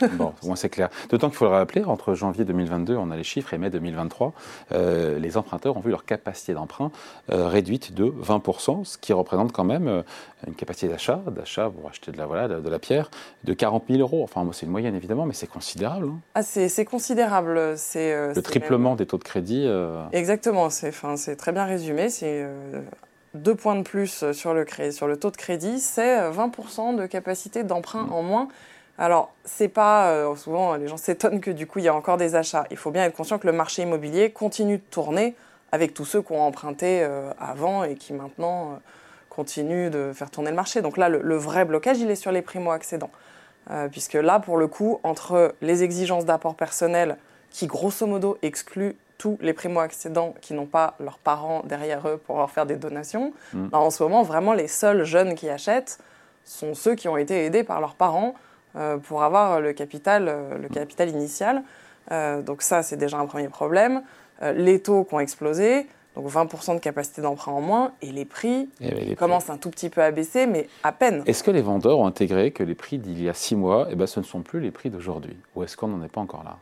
bon, 0.12 0.34
moi 0.44 0.54
c'est 0.54 0.68
clair. 0.68 0.90
D'autant 1.08 1.28
qu'il 1.28 1.38
faut 1.38 1.46
le 1.46 1.50
rappeler, 1.50 1.82
entre 1.82 2.14
janvier 2.14 2.44
2022, 2.44 2.94
on 2.94 3.10
a 3.10 3.16
les 3.16 3.24
chiffres, 3.24 3.54
et 3.54 3.58
mai 3.58 3.70
2023, 3.70 4.34
euh, 4.72 5.18
les 5.18 5.36
emprunteurs 5.36 5.76
ont 5.76 5.80
vu 5.80 5.90
leur 5.90 6.04
capacité 6.04 6.52
d'emprunt 6.52 6.92
euh, 7.30 7.48
réduite 7.48 7.94
de 7.94 8.04
20%, 8.04 8.84
ce 8.84 8.98
qui 8.98 9.12
représente 9.12 9.52
quand 9.52 9.64
même 9.64 9.88
euh, 9.88 10.02
une 10.46 10.54
capacité 10.54 10.88
d'achat, 10.88 11.22
d'achat 11.26 11.70
pour 11.70 11.88
acheter 11.88 12.12
de 12.12 12.18
la, 12.18 12.26
voilà, 12.26 12.48
de, 12.48 12.68
la 12.68 12.78
pierre, 12.78 13.10
de 13.44 13.54
40 13.54 13.84
000 13.88 14.00
euros. 14.00 14.22
Enfin, 14.22 14.46
c'est 14.52 14.66
une 14.66 14.72
moyenne 14.72 14.94
évidemment, 14.94 15.26
mais 15.26 15.34
c'est 15.34 15.50
considérable. 15.50 16.06
Hein. 16.06 16.18
Ah, 16.34 16.42
c'est 16.42 16.84
considérable. 16.84 17.74
C'est 17.76 18.34
le 18.34 18.42
triplement 18.42 18.94
des 18.94 19.06
taux 19.06 19.18
de 19.18 19.24
crédit. 19.24 19.66
Exactement, 20.12 20.68
c'est 20.70 21.36
très 21.36 21.52
bien 21.52 21.64
résumé. 21.64 22.10
C'est 22.10 22.46
deux 23.34 23.54
points 23.54 23.76
de 23.76 23.82
plus 23.82 24.32
sur 24.32 24.54
le, 24.54 24.66
sur 24.90 25.06
le 25.06 25.16
taux 25.16 25.30
de 25.30 25.36
crédit, 25.36 25.80
c'est 25.80 26.30
20% 26.30 26.96
de 26.96 27.06
capacité 27.06 27.64
d'emprunt 27.64 28.06
en 28.10 28.22
moins. 28.22 28.48
Alors, 28.98 29.32
c'est 29.44 29.68
pas. 29.68 30.10
Euh, 30.10 30.36
souvent, 30.36 30.76
les 30.76 30.86
gens 30.86 30.96
s'étonnent 30.96 31.40
que 31.40 31.50
du 31.50 31.66
coup, 31.66 31.78
il 31.78 31.86
y 31.86 31.88
a 31.88 31.94
encore 31.94 32.18
des 32.18 32.34
achats. 32.34 32.66
Il 32.70 32.76
faut 32.76 32.90
bien 32.90 33.04
être 33.04 33.16
conscient 33.16 33.38
que 33.38 33.46
le 33.46 33.52
marché 33.52 33.82
immobilier 33.82 34.30
continue 34.30 34.78
de 34.78 34.84
tourner 34.90 35.34
avec 35.72 35.94
tous 35.94 36.04
ceux 36.04 36.20
qui 36.22 36.32
ont 36.32 36.42
emprunté 36.42 37.02
euh, 37.02 37.32
avant 37.40 37.84
et 37.84 37.94
qui 37.94 38.12
maintenant 38.12 38.72
euh, 38.72 38.76
continuent 39.30 39.90
de 39.90 40.12
faire 40.14 40.30
tourner 40.30 40.50
le 40.50 40.56
marché. 40.56 40.82
Donc 40.82 40.98
là, 40.98 41.08
le, 41.08 41.36
vrai 41.36 41.64
blocage, 41.64 41.98
il 42.00 42.10
est 42.10 42.16
sur 42.16 42.32
les 42.32 42.42
primo-accédants. 42.42 43.10
puisque 43.90 44.14
là, 44.14 44.38
pour 44.38 44.58
le 44.58 44.66
coup, 44.66 45.00
entre 45.02 45.54
les 45.62 45.82
exigences 45.82 46.26
d'apport 46.26 46.54
personnel 46.54 47.16
qui, 47.50 47.66
grosso 47.66 48.06
modo, 48.06 48.36
excluent 48.42 48.94
tous 49.22 49.38
les 49.40 49.52
primo-accédants 49.52 50.34
qui 50.40 50.52
n'ont 50.52 50.66
pas 50.66 50.96
leurs 50.98 51.18
parents 51.18 51.62
derrière 51.64 52.08
eux 52.08 52.16
pour 52.16 52.38
leur 52.38 52.50
faire 52.50 52.66
des 52.66 52.74
donations. 52.74 53.32
Mm. 53.54 53.68
en 53.70 53.90
ce 53.90 54.02
moment, 54.02 54.24
vraiment, 54.24 54.52
les 54.52 54.66
seuls 54.66 55.04
jeunes 55.04 55.36
qui 55.36 55.48
achètent 55.48 56.00
sont 56.44 56.74
ceux 56.74 56.96
qui 56.96 57.06
ont 57.06 57.16
été 57.16 57.44
aidés 57.44 57.62
par 57.62 57.80
leurs 57.80 57.94
parents 57.94 58.34
euh, 58.74 58.96
pour 58.96 59.22
avoir 59.22 59.60
le 59.60 59.72
capital, 59.74 60.26
euh, 60.26 60.58
le 60.58 60.68
capital 60.68 61.08
initial. 61.08 61.62
Euh, 62.10 62.42
donc 62.42 62.62
ça, 62.62 62.82
c'est 62.82 62.96
déjà 62.96 63.18
un 63.18 63.26
premier 63.26 63.48
problème. 63.48 64.02
les 64.56 64.80
taux 64.80 65.04
qui 65.04 65.14
ont 65.14 65.20
explosé, 65.20 65.86
donc 66.16 66.28
20% 66.28 66.74
de 66.74 66.80
capacité 66.80 67.22
d'emprunt 67.22 67.52
en 67.52 67.60
moins, 67.60 67.92
et 68.02 68.10
les 68.10 68.24
prix 68.24 68.68
commencent 69.16 69.50
un 69.50 69.56
tout 69.56 69.70
petit 69.70 69.88
peu 69.88 70.02
à 70.02 70.10
baisser, 70.10 70.46
mais 70.46 70.68
à 70.82 70.90
peine. 70.90 71.22
Est-ce 71.26 71.44
que 71.44 71.52
les 71.52 71.62
vendeurs 71.62 72.00
ont 72.00 72.08
intégré 72.08 72.50
que 72.50 72.64
les 72.64 72.74
prix 72.74 72.98
d'il 72.98 73.22
y 73.22 73.28
a 73.28 73.34
six 73.34 73.54
mois, 73.54 73.86
eh 73.88 73.94
ben, 73.94 74.08
ce 74.08 74.18
ne 74.18 74.24
sont 74.24 74.42
plus 74.42 74.58
les 74.58 74.72
prix 74.72 74.90
d'aujourd'hui? 74.90 75.36
Ou 75.54 75.62
est-ce 75.62 75.76
qu'on 75.76 75.86
n'en 75.86 76.04
est 76.04 76.10
pas 76.10 76.20
encore 76.20 76.42
là? 76.42 76.56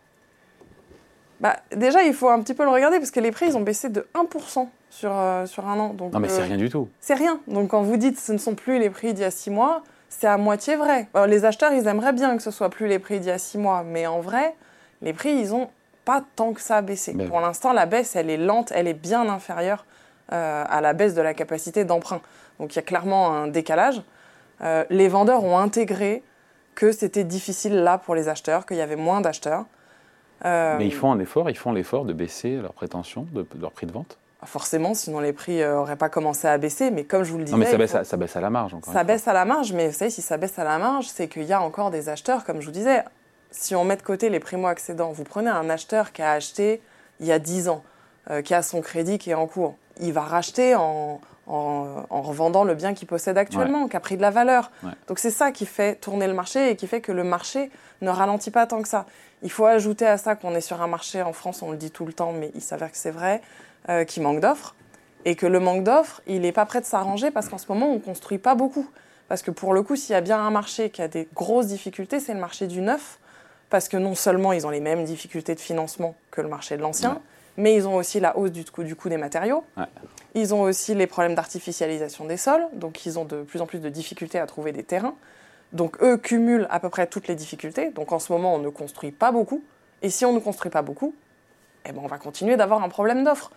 Bah, 1.40 1.56
déjà, 1.74 2.02
il 2.02 2.12
faut 2.12 2.28
un 2.28 2.40
petit 2.42 2.52
peu 2.52 2.64
le 2.64 2.70
regarder 2.70 2.98
parce 2.98 3.10
que 3.10 3.20
les 3.20 3.30
prix, 3.30 3.46
ils 3.46 3.56
ont 3.56 3.62
baissé 3.62 3.88
de 3.88 4.06
1% 4.14 4.68
sur, 4.90 5.10
euh, 5.12 5.46
sur 5.46 5.66
un 5.66 5.78
an. 5.78 5.94
Donc, 5.94 6.12
non, 6.12 6.20
mais 6.20 6.28
c'est 6.28 6.42
euh, 6.42 6.44
rien 6.44 6.58
du 6.58 6.68
tout. 6.68 6.88
C'est 7.00 7.14
rien. 7.14 7.40
Donc, 7.46 7.70
quand 7.70 7.82
vous 7.82 7.96
dites 7.96 8.20
ce 8.20 8.32
ne 8.32 8.38
sont 8.38 8.54
plus 8.54 8.78
les 8.78 8.90
prix 8.90 9.14
d'il 9.14 9.22
y 9.22 9.24
a 9.24 9.30
6 9.30 9.50
mois, 9.50 9.82
c'est 10.10 10.26
à 10.26 10.36
moitié 10.36 10.76
vrai. 10.76 11.08
les 11.28 11.44
acheteurs, 11.46 11.72
ils 11.72 11.86
aimeraient 11.86 12.12
bien 12.12 12.36
que 12.36 12.42
ce 12.42 12.50
soit 12.50 12.68
plus 12.68 12.88
les 12.88 12.98
prix 12.98 13.20
d'il 13.20 13.28
y 13.28 13.32
a 13.32 13.38
6 13.38 13.56
mois, 13.56 13.84
mais 13.84 14.06
en 14.06 14.20
vrai, 14.20 14.54
les 15.00 15.14
prix, 15.14 15.30
ils 15.30 15.54
ont 15.54 15.70
pas 16.04 16.22
tant 16.36 16.52
que 16.52 16.60
ça 16.60 16.82
baissé. 16.82 17.14
Pour 17.14 17.40
l'instant, 17.40 17.72
la 17.72 17.86
baisse, 17.86 18.16
elle 18.16 18.28
est 18.28 18.36
lente, 18.36 18.72
elle 18.74 18.88
est 18.88 18.94
bien 18.94 19.28
inférieure 19.28 19.86
euh, 20.32 20.64
à 20.68 20.80
la 20.80 20.92
baisse 20.92 21.14
de 21.14 21.22
la 21.22 21.32
capacité 21.32 21.84
d'emprunt. 21.84 22.20
Donc, 22.58 22.74
il 22.74 22.76
y 22.76 22.80
a 22.80 22.82
clairement 22.82 23.32
un 23.32 23.46
décalage. 23.46 24.02
les 24.90 25.08
vendeurs 25.08 25.42
ont 25.42 25.58
intégré 25.58 26.22
que 26.74 26.92
c'était 26.92 27.24
difficile 27.24 27.76
là 27.76 27.96
pour 27.96 28.14
les 28.14 28.28
acheteurs, 28.28 28.66
qu'il 28.66 28.76
y 28.76 28.82
avait 28.82 28.96
moins 28.96 29.22
d'acheteurs. 29.22 29.64
Euh, 30.44 30.76
Mais 30.78 30.86
ils 30.86 30.94
font 30.94 31.12
un 31.12 31.18
effort, 31.18 31.50
ils 31.50 31.56
font 31.56 31.72
l'effort 31.72 32.04
de 32.04 32.12
baisser 32.12 32.56
leur 32.56 32.72
prétention, 32.72 33.26
de, 33.32 33.46
leur 33.60 33.72
prix 33.72 33.86
de 33.86 33.92
vente 33.92 34.18
Forcément, 34.44 34.94
sinon 34.94 35.20
les 35.20 35.34
prix 35.34 35.58
n'auraient 35.58 35.92
euh, 35.92 35.96
pas 35.96 36.08
commencé 36.08 36.48
à 36.48 36.56
baisser. 36.56 36.90
Mais 36.90 37.04
comme 37.04 37.24
je 37.24 37.32
vous 37.32 37.38
le 37.38 37.44
disais. 37.44 37.54
Non, 37.54 37.58
mais 37.58 37.70
ça 37.70 37.76
baisse, 37.76 37.94
à, 37.94 38.04
ça 38.04 38.16
baisse 38.16 38.36
à 38.36 38.40
la 38.40 38.48
marge 38.48 38.72
encore. 38.72 38.92
Ça 38.92 39.04
baisse 39.04 39.28
à 39.28 39.34
la 39.34 39.44
marge, 39.44 39.74
mais 39.74 39.88
vous 39.88 39.94
savez, 39.94 40.10
si 40.10 40.22
ça 40.22 40.38
baisse 40.38 40.58
à 40.58 40.64
la 40.64 40.78
marge, 40.78 41.06
c'est 41.08 41.28
qu'il 41.28 41.44
y 41.44 41.52
a 41.52 41.60
encore 41.60 41.90
des 41.90 42.08
acheteurs, 42.08 42.44
comme 42.44 42.60
je 42.60 42.66
vous 42.66 42.72
disais. 42.72 43.04
Si 43.50 43.74
on 43.74 43.84
met 43.84 43.96
de 43.96 44.02
côté 44.02 44.30
les 44.30 44.40
primo-accédants, 44.40 45.12
vous 45.12 45.24
prenez 45.24 45.50
un 45.50 45.68
acheteur 45.68 46.12
qui 46.12 46.22
a 46.22 46.32
acheté 46.32 46.80
il 47.18 47.26
y 47.26 47.32
a 47.32 47.38
10 47.38 47.68
ans, 47.68 47.82
euh, 48.30 48.40
qui 48.40 48.54
a 48.54 48.62
son 48.62 48.80
crédit 48.80 49.18
qui 49.18 49.30
est 49.30 49.34
en 49.34 49.46
cours. 49.46 49.76
Il 50.00 50.12
va 50.12 50.22
racheter 50.22 50.74
en, 50.74 51.20
en, 51.50 52.22
revendant 52.22 52.64
le 52.64 52.74
bien 52.74 52.94
qu'il 52.94 53.08
possède 53.08 53.36
actuellement, 53.36 53.88
qui 53.88 53.96
a 53.96 54.00
pris 54.00 54.16
de 54.16 54.22
la 54.22 54.30
valeur. 54.30 54.70
Donc 55.08 55.18
c'est 55.18 55.30
ça 55.30 55.50
qui 55.50 55.66
fait 55.66 55.96
tourner 55.96 56.26
le 56.26 56.34
marché 56.34 56.70
et 56.70 56.76
qui 56.76 56.86
fait 56.86 57.00
que 57.00 57.12
le 57.12 57.24
marché 57.24 57.70
ne 58.02 58.10
ralentit 58.10 58.50
pas 58.50 58.66
tant 58.66 58.82
que 58.82 58.88
ça. 58.88 59.06
Il 59.42 59.50
faut 59.50 59.66
ajouter 59.66 60.06
à 60.06 60.18
ça 60.18 60.36
qu'on 60.36 60.54
est 60.54 60.60
sur 60.60 60.80
un 60.80 60.86
marché 60.86 61.22
en 61.22 61.32
France, 61.32 61.62
on 61.62 61.70
le 61.70 61.76
dit 61.76 61.90
tout 61.90 62.04
le 62.04 62.12
temps, 62.12 62.32
mais 62.32 62.50
il 62.54 62.60
s'avère 62.60 62.90
que 62.92 62.96
c'est 62.96 63.10
vrai, 63.10 63.40
euh, 63.88 64.04
qui 64.04 64.20
manque 64.20 64.40
d'offres. 64.40 64.74
Et 65.24 65.34
que 65.34 65.46
le 65.46 65.60
manque 65.60 65.82
d'offres, 65.82 66.22
il 66.26 66.42
n'est 66.42 66.52
pas 66.52 66.66
prêt 66.66 66.80
de 66.80 66.86
s'arranger 66.86 67.30
parce 67.30 67.48
qu'en 67.48 67.58
ce 67.58 67.66
moment, 67.68 67.90
on 67.90 67.94
ne 67.94 67.98
construit 67.98 68.38
pas 68.38 68.54
beaucoup. 68.54 68.88
Parce 69.28 69.42
que 69.42 69.50
pour 69.50 69.74
le 69.74 69.82
coup, 69.82 69.96
s'il 69.96 70.12
y 70.12 70.16
a 70.16 70.20
bien 70.20 70.38
un 70.38 70.50
marché 70.50 70.90
qui 70.90 71.02
a 71.02 71.08
des 71.08 71.28
grosses 71.34 71.66
difficultés, 71.66 72.20
c'est 72.20 72.34
le 72.34 72.40
marché 72.40 72.66
du 72.66 72.80
neuf. 72.80 73.18
Parce 73.68 73.88
que 73.88 73.96
non 73.96 74.14
seulement 74.14 74.52
ils 74.52 74.66
ont 74.66 74.70
les 74.70 74.80
mêmes 74.80 75.04
difficultés 75.04 75.54
de 75.54 75.60
financement 75.60 76.14
que 76.30 76.40
le 76.40 76.48
marché 76.48 76.76
de 76.76 76.82
l'ancien, 76.82 77.20
mais 77.60 77.74
ils 77.74 77.86
ont 77.86 77.96
aussi 77.96 78.20
la 78.20 78.36
hausse 78.36 78.52
du 78.52 78.64
coût, 78.64 78.82
du 78.82 78.96
coût 78.96 79.08
des 79.08 79.18
matériaux. 79.18 79.64
Ils 80.34 80.54
ont 80.54 80.62
aussi 80.62 80.94
les 80.94 81.06
problèmes 81.06 81.34
d'artificialisation 81.34 82.24
des 82.24 82.36
sols, 82.36 82.66
donc 82.72 83.04
ils 83.04 83.18
ont 83.18 83.24
de 83.24 83.42
plus 83.42 83.60
en 83.60 83.66
plus 83.66 83.80
de 83.80 83.88
difficultés 83.88 84.38
à 84.38 84.46
trouver 84.46 84.72
des 84.72 84.82
terrains. 84.82 85.14
Donc 85.72 86.02
eux 86.02 86.16
cumulent 86.16 86.66
à 86.70 86.80
peu 86.80 86.88
près 86.88 87.06
toutes 87.06 87.28
les 87.28 87.34
difficultés. 87.34 87.90
Donc 87.90 88.12
en 88.12 88.18
ce 88.18 88.32
moment, 88.32 88.54
on 88.54 88.58
ne 88.58 88.68
construit 88.70 89.12
pas 89.12 89.30
beaucoup. 89.30 89.62
Et 90.02 90.10
si 90.10 90.24
on 90.24 90.32
ne 90.32 90.38
construit 90.40 90.70
pas 90.70 90.82
beaucoup, 90.82 91.14
eh 91.86 91.92
ben, 91.92 92.00
on 92.02 92.06
va 92.06 92.18
continuer 92.18 92.56
d'avoir 92.56 92.82
un 92.82 92.88
problème 92.88 93.24
d'offre. 93.24 93.50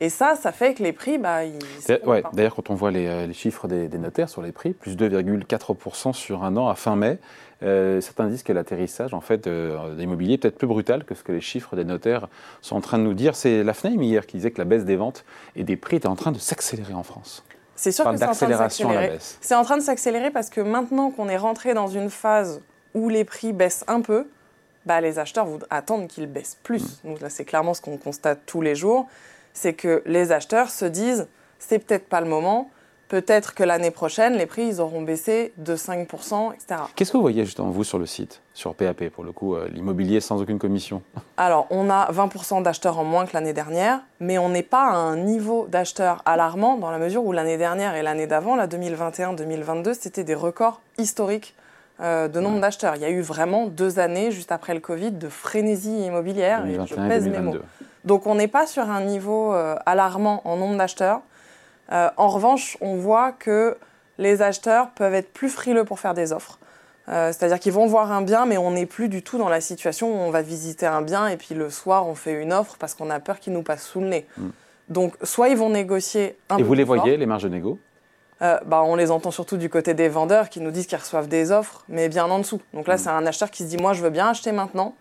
Et 0.00 0.08
ça, 0.08 0.34
ça 0.34 0.50
fait 0.50 0.74
que 0.74 0.82
les 0.82 0.92
prix, 0.92 1.18
bah, 1.18 1.44
ils... 1.44 1.58
Ouais, 2.04 2.22
D'ailleurs, 2.32 2.56
quand 2.56 2.70
on 2.70 2.74
voit 2.74 2.90
les, 2.90 3.06
euh, 3.06 3.32
chiffres 3.32 3.68
des, 3.68 3.88
notaires 3.98 4.28
sur 4.28 4.42
les 4.42 4.50
prix, 4.50 4.72
plus 4.72 4.96
2,4% 4.96 6.12
sur 6.12 6.42
un 6.42 6.56
an 6.56 6.68
à 6.68 6.74
fin 6.74 6.96
mai, 6.96 7.18
euh, 7.62 8.00
certains 8.00 8.26
disent 8.26 8.42
que 8.42 8.52
l'atterrissage 8.52 9.14
en 9.14 9.20
fait, 9.20 9.46
euh, 9.46 9.94
d'immobilier 9.94 10.34
est 10.34 10.38
peut-être 10.38 10.58
plus 10.58 10.66
brutal 10.66 11.04
que 11.04 11.14
ce 11.14 11.22
que 11.22 11.32
les 11.32 11.40
chiffres 11.40 11.74
des 11.74 11.84
notaires 11.84 12.28
sont 12.60 12.76
en 12.76 12.80
train 12.80 12.98
de 12.98 13.04
nous 13.04 13.14
dire. 13.14 13.34
C'est 13.34 13.62
la 13.62 13.72
FNAIM 13.72 14.02
hier 14.02 14.26
qui 14.26 14.36
disait 14.36 14.50
que 14.50 14.58
la 14.58 14.64
baisse 14.64 14.84
des 14.84 14.96
ventes 14.96 15.24
et 15.54 15.64
des 15.64 15.76
prix 15.76 15.96
était 15.96 16.08
en 16.08 16.16
train 16.16 16.32
de 16.32 16.38
s'accélérer 16.38 16.94
en 16.94 17.02
France. 17.02 17.44
C'est 17.74 17.92
sûr 17.92 18.10
que 18.10 18.16
c'est 18.16 18.24
en 18.24 18.32
train 18.32 18.48
de 18.48 18.54
s'accélérer. 18.54 19.18
C'est 19.20 19.54
en 19.54 19.62
train 19.62 19.76
de 19.76 19.82
s'accélérer 19.82 20.30
parce 20.30 20.50
que 20.50 20.60
maintenant 20.60 21.10
qu'on 21.10 21.28
est 21.28 21.36
rentré 21.36 21.74
dans 21.74 21.88
une 21.88 22.10
phase 22.10 22.62
où 22.94 23.08
les 23.08 23.24
prix 23.24 23.52
baissent 23.52 23.84
un 23.86 24.00
peu, 24.00 24.26
bah, 24.86 25.00
les 25.00 25.18
acheteurs 25.18 25.46
attendent 25.68 26.06
qu'ils 26.06 26.26
baissent 26.26 26.58
plus. 26.62 27.02
Mm. 27.04 27.16
c'est 27.28 27.44
clairement 27.44 27.74
ce 27.74 27.82
qu'on 27.82 27.98
constate 27.98 28.40
tous 28.46 28.62
les 28.62 28.74
jours. 28.74 29.06
C'est 29.52 29.74
que 29.74 30.02
les 30.06 30.32
acheteurs 30.32 30.70
se 30.70 30.84
disent 30.84 31.26
c'est 31.58 31.78
peut-être 31.78 32.08
pas 32.08 32.20
le 32.20 32.28
moment, 32.28 32.70
peut-être 33.08 33.54
que 33.54 33.62
l'année 33.62 33.90
prochaine, 33.90 34.34
les 34.34 34.46
prix 34.46 34.66
ils 34.66 34.80
auront 34.80 35.02
baissé 35.02 35.52
de 35.56 35.76
5%, 35.76 36.52
etc. 36.54 36.80
Qu'est-ce 36.94 37.12
que 37.12 37.16
vous 37.16 37.22
voyez 37.22 37.44
justement, 37.44 37.70
vous, 37.70 37.84
sur 37.84 37.98
le 37.98 38.06
site, 38.06 38.42
sur 38.52 38.74
PAP, 38.74 39.08
pour 39.08 39.24
le 39.24 39.32
coup, 39.32 39.54
euh, 39.54 39.68
l'immobilier 39.72 40.20
sans 40.20 40.40
aucune 40.40 40.58
commission? 40.58 41.02
Alors, 41.36 41.66
on 41.70 41.90
a 41.90 42.10
20% 42.12 42.62
d'acheteurs 42.62 42.98
en 42.98 43.04
moins 43.04 43.26
que 43.26 43.32
l'année 43.34 43.52
dernière, 43.52 44.00
mais 44.20 44.38
on 44.38 44.48
n'est 44.48 44.62
pas 44.62 44.84
à 44.84 44.94
un 44.94 45.16
niveau 45.16 45.66
d'acheteurs 45.68 46.22
alarmant 46.26 46.76
dans 46.76 46.90
la 46.90 46.98
mesure 46.98 47.24
où 47.24 47.32
l'année 47.32 47.58
dernière 47.58 47.94
et 47.94 48.02
l'année 48.02 48.26
d'avant, 48.26 48.56
la 48.56 48.66
2021-2022, 48.66 49.94
c'était 49.94 50.24
des 50.24 50.34
records 50.34 50.80
historiques 50.98 51.54
euh, 52.00 52.28
de 52.28 52.40
nombre 52.40 52.60
d'acheteurs. 52.60 52.96
Il 52.96 53.02
y 53.02 53.04
a 53.04 53.10
eu 53.10 53.20
vraiment 53.22 53.66
deux 53.66 53.98
années, 53.98 54.30
juste 54.30 54.52
après 54.52 54.74
le 54.74 54.80
Covid, 54.80 55.12
de 55.12 55.28
frénésie 55.28 56.04
immobilière, 56.06 56.66
et 56.66 56.78
je 56.86 56.94
pèse 56.94 57.26
mes 57.28 57.38
mots. 57.38 57.56
Donc, 58.04 58.26
on 58.26 58.34
n'est 58.34 58.48
pas 58.48 58.66
sur 58.66 58.88
un 58.90 59.00
niveau 59.00 59.52
euh, 59.54 59.76
alarmant 59.86 60.42
en 60.44 60.56
nombre 60.56 60.76
d'acheteurs. 60.76 61.22
Euh, 61.92 62.08
en 62.16 62.28
revanche, 62.28 62.76
on 62.80 62.96
voit 62.96 63.32
que 63.32 63.76
les 64.18 64.42
acheteurs 64.42 64.90
peuvent 64.90 65.14
être 65.14 65.32
plus 65.32 65.48
frileux 65.48 65.84
pour 65.84 65.98
faire 66.00 66.14
des 66.14 66.32
offres. 66.32 66.58
C'est-à-dire 67.08 67.60
qu'ils 67.60 67.72
vont 67.72 67.86
voir 67.86 68.10
un 68.10 68.20
bien, 68.20 68.46
mais 68.46 68.58
on 68.58 68.72
n'est 68.72 68.84
plus 68.84 69.08
du 69.08 69.22
tout 69.22 69.38
dans 69.38 69.48
la 69.48 69.60
situation 69.60 70.08
où 70.10 70.16
on 70.26 70.30
va 70.30 70.42
visiter 70.42 70.86
un 70.86 71.02
bien 71.02 71.28
et 71.28 71.36
puis 71.36 71.54
le 71.54 71.70
soir 71.70 72.08
on 72.08 72.16
fait 72.16 72.32
une 72.42 72.52
offre 72.52 72.74
parce 72.80 72.94
qu'on 72.94 73.10
a 73.10 73.20
peur 73.20 73.38
qu'il 73.38 73.52
nous 73.52 73.62
passe 73.62 73.84
sous 73.86 74.00
le 74.00 74.08
nez. 74.08 74.26
Mm. 74.36 74.48
Donc 74.88 75.14
soit 75.22 75.48
ils 75.48 75.56
vont 75.56 75.70
négocier 75.70 76.36
un 76.50 76.56
Et 76.56 76.62
peu 76.62 76.66
vous 76.66 76.74
les 76.74 76.84
fort. 76.84 76.96
voyez, 76.96 77.16
les 77.16 77.26
marges 77.26 77.44
de 77.44 77.48
négo? 77.48 77.78
Euh, 78.42 78.58
bah, 78.66 78.82
on 78.82 78.96
les 78.96 79.10
entend 79.10 79.30
surtout 79.30 79.56
du 79.56 79.70
côté 79.70 79.94
des 79.94 80.08
vendeurs 80.08 80.50
qui 80.50 80.60
nous 80.60 80.70
disent 80.70 80.86
qu'ils 80.86 80.98
reçoivent 80.98 81.28
des 81.28 81.52
offres, 81.52 81.84
mais 81.88 82.08
bien 82.08 82.26
en 82.30 82.38
dessous. 82.38 82.60
Donc 82.74 82.86
là, 82.86 82.96
Mm. 82.96 82.98
c'est 82.98 83.08
un 83.08 83.26
acheteur 83.26 83.50
qui 83.50 83.62
se 83.62 83.68
dit 83.68 83.78
Moi, 83.78 83.92
je 83.94 84.02
veux 84.02 84.10
bien 84.10 84.28
acheter 84.28 84.52
maintenant, 84.52 84.94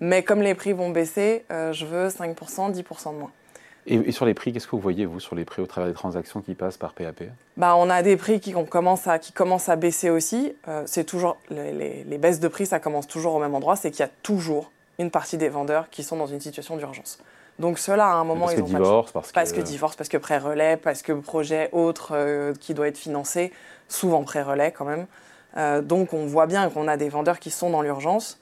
mais 0.00 0.22
comme 0.24 0.42
les 0.42 0.54
prix 0.54 0.72
vont 0.72 0.90
baisser, 0.90 1.44
euh, 1.52 1.72
je 1.72 1.86
veux 1.86 2.08
5%, 2.08 2.70
10% 2.72 3.12
de 3.12 3.18
moins. 3.18 3.30
et, 3.86 3.94
et 3.96 4.12
sur 4.12 4.24
les 4.26 4.34
prix, 4.34 4.52
qu'est-ce 4.52 4.66
que 4.66 4.72
vous 4.72 4.82
voyez, 4.82 5.04
vous, 5.06 5.20
sur 5.20 5.36
les 5.36 5.44
prix 5.44 5.62
au 5.62 5.66
travers 5.66 5.88
des 5.88 5.94
transactions 5.94 6.40
qui 6.40 6.54
passent 6.54 6.76
par 6.78 6.94
PAP 6.94 7.24
Bah, 7.56 7.76
on 7.76 7.88
a 7.90 8.02
des 8.02 8.16
prix 8.16 8.40
qui, 8.40 8.56
on 8.56 8.64
commence 8.64 9.06
à, 9.06 9.18
qui 9.20 9.30
commencent 9.32 9.68
à 9.68 9.76
baisser 9.76 10.10
aussi. 10.10 10.56
Euh, 10.68 10.82
c'est 10.86 11.04
toujours 11.04 11.36
les, 11.50 11.72
les- 11.72 12.04
les 12.04 12.18
baisses 12.18 12.40
de 12.40 12.48
prix, 12.48 12.66
ça 12.66 12.80
commence 12.80 13.06
toujours 13.06 13.34
au 13.34 13.38
même 13.38 13.54
endroit 13.54 13.76
c'est 13.76 13.90
qu'il 13.92 14.00
y 14.00 14.08
a 14.08 14.10
toujours 14.22 14.70
une 14.98 15.10
partie 15.10 15.36
des 15.36 15.48
vendeurs 15.48 15.90
qui 15.90 16.02
sont 16.02 16.16
dans 16.16 16.26
une 16.26 16.40
situation 16.40 16.76
d'urgence. 16.76 17.18
Donc 17.58 17.78
ceux-là, 17.78 18.06
à 18.06 18.14
un 18.14 18.24
moment, 18.24 18.46
Parce 18.46 18.54
ils 18.54 18.56
que 18.58 18.62
ont 18.62 18.72
pas 18.72 18.78
le 18.78 18.84
choix. 18.84 18.90
divorce, 18.90 19.12
parce 19.12 19.28
que... 19.28 19.34
Parce 19.34 19.52
que 19.52 19.60
divorce, 19.60 19.96
parce 19.96 20.08
que 20.08 20.16
pré-relais, 20.16 20.76
parce 20.76 21.02
que 21.02 21.12
projet 21.12 21.68
autre 21.72 22.08
euh, 22.12 22.52
qui 22.58 22.74
doit 22.74 22.88
être 22.88 22.98
financé, 22.98 23.52
souvent 23.88 24.24
pré-relais 24.24 24.72
quand 24.72 24.84
même. 24.84 25.06
Euh, 25.56 25.80
donc 25.82 26.12
on 26.12 26.26
voit 26.26 26.46
bien 26.46 26.68
qu'on 26.68 26.88
a 26.88 26.96
des 26.96 27.08
vendeurs 27.08 27.38
qui 27.38 27.50
sont 27.50 27.70
dans 27.70 27.82
l'urgence. 27.82 28.40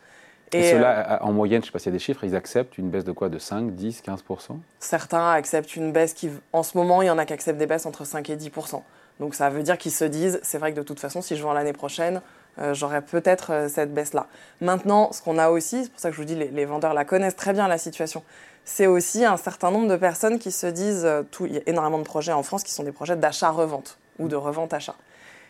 Et, 0.52 0.60
Et, 0.60 0.68
euh, 0.68 0.70
ceux-là, 0.72 1.18
en 1.22 1.32
moyenne, 1.32 1.62
je 1.62 1.66
ne 1.66 1.66
sais 1.66 1.72
pas 1.72 1.78
s'il 1.78 1.92
y 1.92 1.94
a 1.94 1.98
des 1.98 2.02
chiffres, 2.02 2.24
ils 2.24 2.34
acceptent 2.36 2.76
une 2.78 2.90
baisse 2.90 3.04
de 3.04 3.12
quoi? 3.12 3.28
De 3.28 3.38
5, 3.38 3.74
10, 3.74 4.02
15% 4.02 4.58
certains 4.78 5.30
acceptent 5.32 5.76
une 5.76 5.92
baisse 5.92 6.14
qui, 6.14 6.30
en 6.52 6.62
ce 6.62 6.76
moment, 6.76 7.02
il 7.02 7.06
y 7.06 7.10
en 7.10 7.18
a 7.18 7.24
qui 7.26 7.32
acceptent 7.32 7.58
des 7.58 7.66
baisses 7.66 7.86
entre 7.86 8.04
5 8.04 8.28
et 8.30 8.36
10% 8.36 8.82
Donc 9.20 9.34
ça 9.34 9.50
veut 9.50 9.62
dire 9.62 9.76
qu'ils 9.78 9.92
se 9.92 10.04
disent, 10.04 10.40
c'est 10.42 10.58
vrai 10.58 10.72
que 10.72 10.76
de 10.78 10.82
toute 10.82 11.00
façon, 11.00 11.22
si 11.22 11.36
je 11.36 11.42
vends 11.42 11.52
l'année 11.52 11.72
prochaine, 11.72 12.20
euh, 12.58 12.74
j'aurai 12.74 13.00
peut-être 13.02 13.52
euh, 13.52 13.68
cette 13.68 13.94
baisse-là. 13.94 14.26
Maintenant, 14.60 15.12
ce 15.12 15.22
qu'on 15.22 15.38
a 15.38 15.50
aussi, 15.50 15.84
c'est 15.84 15.90
pour 15.90 16.00
ça 16.00 16.10
que 16.10 16.14
je 16.16 16.20
vous 16.20 16.26
dis, 16.26 16.34
les, 16.34 16.48
les 16.48 16.64
vendeurs 16.64 16.94
la 16.94 17.04
connaissent 17.04 17.36
très 17.36 17.52
bien 17.52 17.68
la 17.68 17.78
situation. 17.78 18.22
C'est 18.64 18.86
aussi 18.86 19.24
un 19.24 19.36
certain 19.36 19.70
nombre 19.70 19.88
de 19.88 19.96
personnes 19.96 20.38
qui 20.38 20.52
se 20.52 20.66
disent, 20.66 21.04
euh, 21.04 21.22
tout, 21.30 21.46
il 21.46 21.54
y 21.54 21.58
a 21.58 21.62
énormément 21.66 21.98
de 21.98 22.04
projets 22.04 22.32
en 22.32 22.42
France 22.42 22.62
qui 22.62 22.72
sont 22.72 22.82
des 22.84 22.92
projets 22.92 23.16
d'achat-revente 23.16 23.98
ou 24.18 24.28
de 24.28 24.36
revente-achat. 24.36 24.94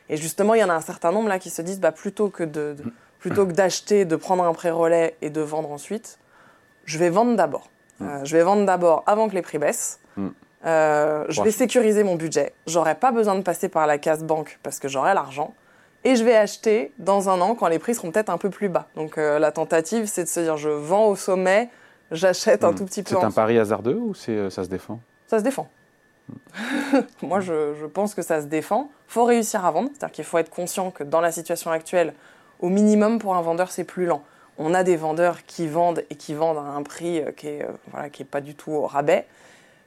Et 0.08 0.16
justement, 0.16 0.54
il 0.54 0.60
y 0.60 0.64
en 0.64 0.70
a 0.70 0.74
un 0.74 0.80
certain 0.80 1.12
nombre 1.12 1.28
là 1.28 1.38
qui 1.38 1.50
se 1.50 1.62
disent, 1.62 1.80
bah, 1.80 1.92
plutôt 1.92 2.28
que 2.28 2.42
de, 2.44 2.74
de- 2.74 2.84
plutôt 3.18 3.46
que 3.46 3.52
d'acheter, 3.52 4.04
de 4.04 4.16
prendre 4.16 4.44
un 4.44 4.52
pré-relais 4.52 5.16
et 5.22 5.30
de 5.30 5.40
vendre 5.40 5.70
ensuite, 5.70 6.18
je 6.84 6.98
vais 6.98 7.10
vendre 7.10 7.36
d'abord. 7.36 7.68
Euh, 8.00 8.24
je 8.24 8.36
vais 8.36 8.42
vendre 8.42 8.64
d'abord 8.66 9.04
avant 9.06 9.28
que 9.28 9.34
les 9.34 9.42
prix 9.42 9.58
baissent. 9.58 10.00
Mm. 10.16 10.28
Euh, 10.64 11.24
je 11.28 11.42
vais 11.42 11.50
sécuriser 11.52 12.02
mon 12.04 12.16
budget. 12.16 12.52
J'aurai 12.66 12.94
pas 12.94 13.12
besoin 13.12 13.34
de 13.36 13.42
passer 13.42 13.68
par 13.68 13.86
la 13.86 13.98
case 13.98 14.24
banque 14.24 14.58
parce 14.62 14.78
que 14.78 14.88
j'aurai 14.88 15.14
l'argent. 15.14 15.54
Et 16.04 16.16
je 16.16 16.24
vais 16.24 16.34
acheter 16.36 16.92
dans 16.98 17.28
un 17.28 17.40
an 17.40 17.54
quand 17.54 17.68
les 17.68 17.78
prix 17.78 17.94
seront 17.94 18.10
peut-être 18.10 18.30
un 18.30 18.38
peu 18.38 18.50
plus 18.50 18.68
bas. 18.68 18.86
Donc 18.96 19.18
euh, 19.18 19.38
la 19.38 19.52
tentative, 19.52 20.06
c'est 20.06 20.24
de 20.24 20.28
se 20.28 20.40
dire 20.40 20.56
je 20.56 20.68
vends 20.68 21.06
au 21.06 21.16
sommet, 21.16 21.68
j'achète 22.10 22.64
un 22.64 22.72
Hmm. 22.72 22.74
tout 22.76 22.84
petit 22.84 23.02
peu 23.02 23.10
C'est 23.10 23.16
un 23.22 23.28
dessous. 23.28 23.36
pari 23.36 23.58
hasardeux 23.58 23.94
ou 23.96 24.14
c'est, 24.14 24.32
euh, 24.32 24.50
ça 24.50 24.64
se 24.64 24.68
défend? 24.68 24.98
Ça 25.28 25.38
se 25.38 25.44
défend. 25.44 25.68
Moi, 27.22 27.40
je, 27.40 27.74
je 27.80 27.86
pense 27.86 28.14
que 28.14 28.22
ça 28.22 28.40
se 28.40 28.46
défend. 28.46 28.90
faut 29.06 29.24
réussir 29.24 29.64
à 29.64 29.70
vendre. 29.70 29.90
C'est-à-dire 29.92 30.12
qu'il 30.14 30.24
faut 30.24 30.38
être 30.38 30.50
conscient 30.50 30.90
que 30.90 31.04
dans 31.04 31.20
la 31.20 31.32
situation 31.32 31.70
actuelle, 31.70 32.14
au 32.60 32.68
minimum 32.68 33.18
pour 33.18 33.34
un 33.36 33.42
vendeur, 33.42 33.70
c'est 33.70 33.84
plus 33.84 34.06
lent. 34.06 34.22
On 34.58 34.74
a 34.74 34.82
des 34.84 34.96
vendeurs 34.96 35.44
qui 35.46 35.66
vendent 35.66 36.04
et 36.10 36.14
qui 36.14 36.34
vendent 36.34 36.58
à 36.58 36.62
un 36.76 36.82
prix 36.82 37.20
euh, 37.20 37.32
qui 37.32 37.48
est, 37.48 37.62
euh, 37.64 37.68
voilà, 37.90 38.10
qui 38.10 38.22
est 38.22 38.26
pas 38.26 38.40
du 38.40 38.54
tout 38.54 38.72
au 38.72 38.86
rabais. 38.86 39.26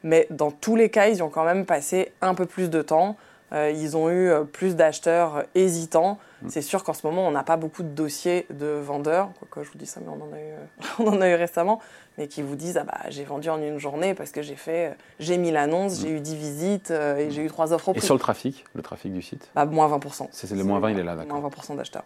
Mais 0.03 0.27
dans 0.29 0.51
tous 0.51 0.75
les 0.75 0.89
cas, 0.89 1.07
ils 1.07 1.23
ont 1.23 1.29
quand 1.29 1.43
même 1.45 1.65
passé 1.65 2.11
un 2.21 2.35
peu 2.35 2.45
plus 2.45 2.69
de 2.69 2.81
temps. 2.81 3.15
Euh, 3.53 3.71
ils 3.71 3.95
ont 3.95 4.09
eu 4.09 4.29
euh, 4.29 4.43
plus 4.43 4.75
d'acheteurs 4.75 5.37
euh, 5.37 5.41
hésitants. 5.53 6.17
C'est 6.47 6.61
sûr 6.61 6.83
qu'en 6.83 6.93
ce 6.93 7.05
moment, 7.07 7.27
on 7.27 7.31
n'a 7.31 7.43
pas 7.43 7.57
beaucoup 7.57 7.81
de 7.81 7.87
dossiers 7.87 8.45
de 8.51 8.65
vendeurs. 8.67 9.29
Quoique 9.49 9.65
je 9.67 9.71
vous 9.71 9.77
dis 9.79 9.85
ça, 9.87 9.99
mais 10.01 10.09
on 10.09 10.23
en 10.23 10.33
a 10.33 10.39
eu, 10.39 10.53
on 10.99 11.07
en 11.17 11.21
a 11.21 11.29
eu 11.29 11.35
récemment. 11.35 11.79
Mais 12.17 12.27
qui 12.27 12.41
vous 12.41 12.55
disent 12.55 12.77
ah 12.77 12.83
bah, 12.85 12.99
j'ai 13.09 13.23
vendu 13.23 13.49
en 13.49 13.61
une 13.61 13.77
journée 13.79 14.13
parce 14.13 14.31
que 14.31 14.41
j'ai 14.41 14.55
fait, 14.55 14.95
j'ai 15.19 15.37
mis 15.37 15.51
l'annonce, 15.51 15.99
j'ai 16.01 16.09
eu 16.11 16.19
10 16.21 16.35
visites 16.35 16.91
et 16.91 17.29
j'ai 17.29 17.43
eu 17.43 17.47
trois 17.47 17.73
offres 17.73 17.89
au 17.89 17.91
Et 17.91 17.95
prix. 17.97 18.05
sur 18.05 18.13
le 18.15 18.19
trafic, 18.19 18.63
le 18.73 18.81
trafic 18.81 19.11
du 19.11 19.21
site 19.21 19.49
Bah, 19.55 19.65
moins 19.65 19.87
20%. 19.89 20.27
C'est- 20.31 20.53
le 20.55 20.63
moins 20.63 20.79
20, 20.79 20.91
il 20.91 20.99
est 20.99 21.03
là, 21.03 21.15
d'accord. 21.15 21.39
Moins 21.39 21.49
20% 21.49 21.75
d'acheteurs. 21.75 22.03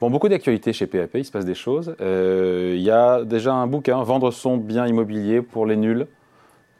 Bon, 0.00 0.10
beaucoup 0.10 0.28
d'actualités 0.28 0.72
chez 0.72 0.86
PAP, 0.86 1.10
il 1.14 1.24
se 1.24 1.30
passe 1.30 1.44
des 1.44 1.54
choses. 1.54 1.94
Euh, 2.00 2.72
Il 2.74 2.82
y 2.82 2.90
a 2.90 3.22
déjà 3.24 3.52
un 3.52 3.66
bouquin, 3.66 4.02
Vendre 4.02 4.30
son 4.32 4.56
bien 4.56 4.86
immobilier 4.86 5.42
pour 5.42 5.64
les 5.66 5.76
nuls. 5.76 6.06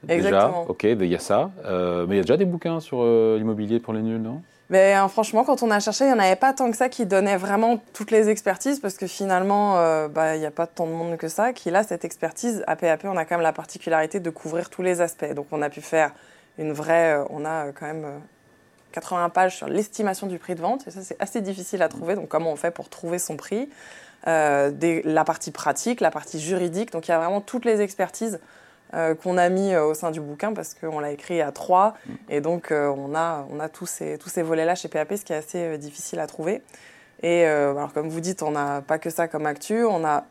Déjà, 0.03 0.29
Exactement. 0.29 0.65
ok, 0.69 0.83
il 0.85 1.05
y 1.07 1.15
a 1.15 1.19
ça. 1.19 1.51
Euh, 1.65 2.07
mais 2.09 2.15
il 2.15 2.19
y 2.19 2.21
a 2.21 2.23
déjà 2.23 2.37
des 2.37 2.45
bouquins 2.45 2.81
sur 2.81 2.99
euh, 3.03 3.37
l'immobilier 3.39 3.79
pour 3.81 3.93
les 3.93 4.03
nuls, 4.03 4.21
non? 4.21 4.43
Mais 4.71 4.97
euh, 4.97 5.07
franchement, 5.09 5.45
quand 5.45 5.63
on 5.63 5.71
a 5.71 5.81
cherché, 5.81 6.05
il 6.05 6.09
n'y 6.09 6.15
en 6.15 6.19
avait 6.19 6.35
pas 6.37 6.53
tant 6.55 6.71
que 6.71 6.77
ça 6.77 6.89
qui 6.89 7.05
donnait 7.07 7.37
vraiment 7.37 7.79
toutes 7.93 8.11
les 8.11 8.29
expertises, 8.31 8.81
parce 8.81 8.95
que 8.97 9.07
finalement, 9.07 9.79
euh, 9.79 10.09
bah, 10.09 10.35
il 10.35 10.41
n'y 10.41 10.47
a 10.47 10.51
pas 10.51 10.67
tant 10.67 10.87
de 10.87 10.93
monde 10.93 11.17
que 11.19 11.29
ça 11.29 11.53
qui 11.53 11.69
a 11.75 11.83
cette 11.83 12.05
expertise. 12.05 12.65
À 12.67 12.75
PAP, 12.75 13.05
on 13.05 13.17
a 13.17 13.25
quand 13.25 13.35
même 13.37 13.43
la 13.43 13.53
particularité 13.53 14.19
de 14.19 14.31
couvrir 14.31 14.71
tous 14.71 14.83
les 14.83 15.01
aspects. 15.01 15.33
Donc 15.35 15.47
on 15.53 15.61
a 15.63 15.69
pu 15.69 15.83
faire 15.83 16.13
une 16.59 16.73
vraie... 16.73 17.15
euh, 17.19 17.25
on 17.31 17.45
a 17.45 17.67
euh, 17.67 17.73
quand 17.79 17.87
même 17.87 18.05
euh, 18.05 18.19
80 18.93 19.29
pages 19.29 19.57
sur 19.57 19.69
l'estimation 19.69 20.27
du 20.27 20.39
prix 20.39 20.55
de 20.55 20.61
vente, 20.61 20.87
et 20.87 20.91
ça 20.91 21.01
c'est 21.03 21.17
assez 21.21 21.41
difficile 21.43 21.83
à 21.83 21.89
trouver. 21.89 22.15
Donc 22.15 22.29
comment 22.29 22.51
on 22.51 22.57
fait 22.57 22.71
pour 22.71 22.89
trouver 22.89 23.19
son 23.19 23.37
prix? 23.37 23.69
Euh, 24.27 24.71
des- 24.71 25.03
La 25.03 25.25
partie 25.25 25.51
pratique, 25.51 26.01
la 26.01 26.11
partie 26.11 26.41
juridique. 26.41 26.93
Donc 26.93 27.09
il 27.09 27.11
y 27.11 27.15
a 27.15 27.19
vraiment 27.19 27.41
toutes 27.41 27.65
les 27.67 27.81
expertises 27.83 28.41
euh, 28.95 29.15
qu'on 29.15 29.39
a 29.39 29.49
mis 29.49 29.73
euh, 29.73 29.85
au 29.85 29.95
sein 29.95 30.11
du 30.11 30.21
bouquin 30.21 30.53
parce 30.53 30.75
qu'on 30.75 31.01
l'a 31.01 31.13
écrit 31.13 31.41
à 31.41 31.51
trois 31.53 31.95
et 32.29 32.41
donc 32.41 32.71
euh, 32.73 32.89
on 32.97 33.15
a, 33.15 33.47
on 33.51 33.59
a 33.61 33.69
tous 33.69 33.87
ces, 33.87 34.19
tous 34.19 34.29
ces 34.29 34.43
volets-là 34.43 34.75
chez 34.75 34.89
PAP, 34.89 35.15
ce 35.17 35.25
qui 35.25 35.33
est 35.33 35.37
assez 35.37 35.79
difficile 35.79 36.21
à 36.21 36.27
trouver. 36.27 36.63
Et 37.23 37.45
alors 37.45 37.93
comme 37.93 38.09
vous 38.09 38.21
dites, 38.21 38.43
on 38.43 38.51
n'a 38.51 38.83
pas 38.83 38.99
que 38.99 39.09
ça 39.11 39.29
comme 39.29 39.47
actu, 39.47 39.85
on 39.85 40.05
a, 40.05 40.25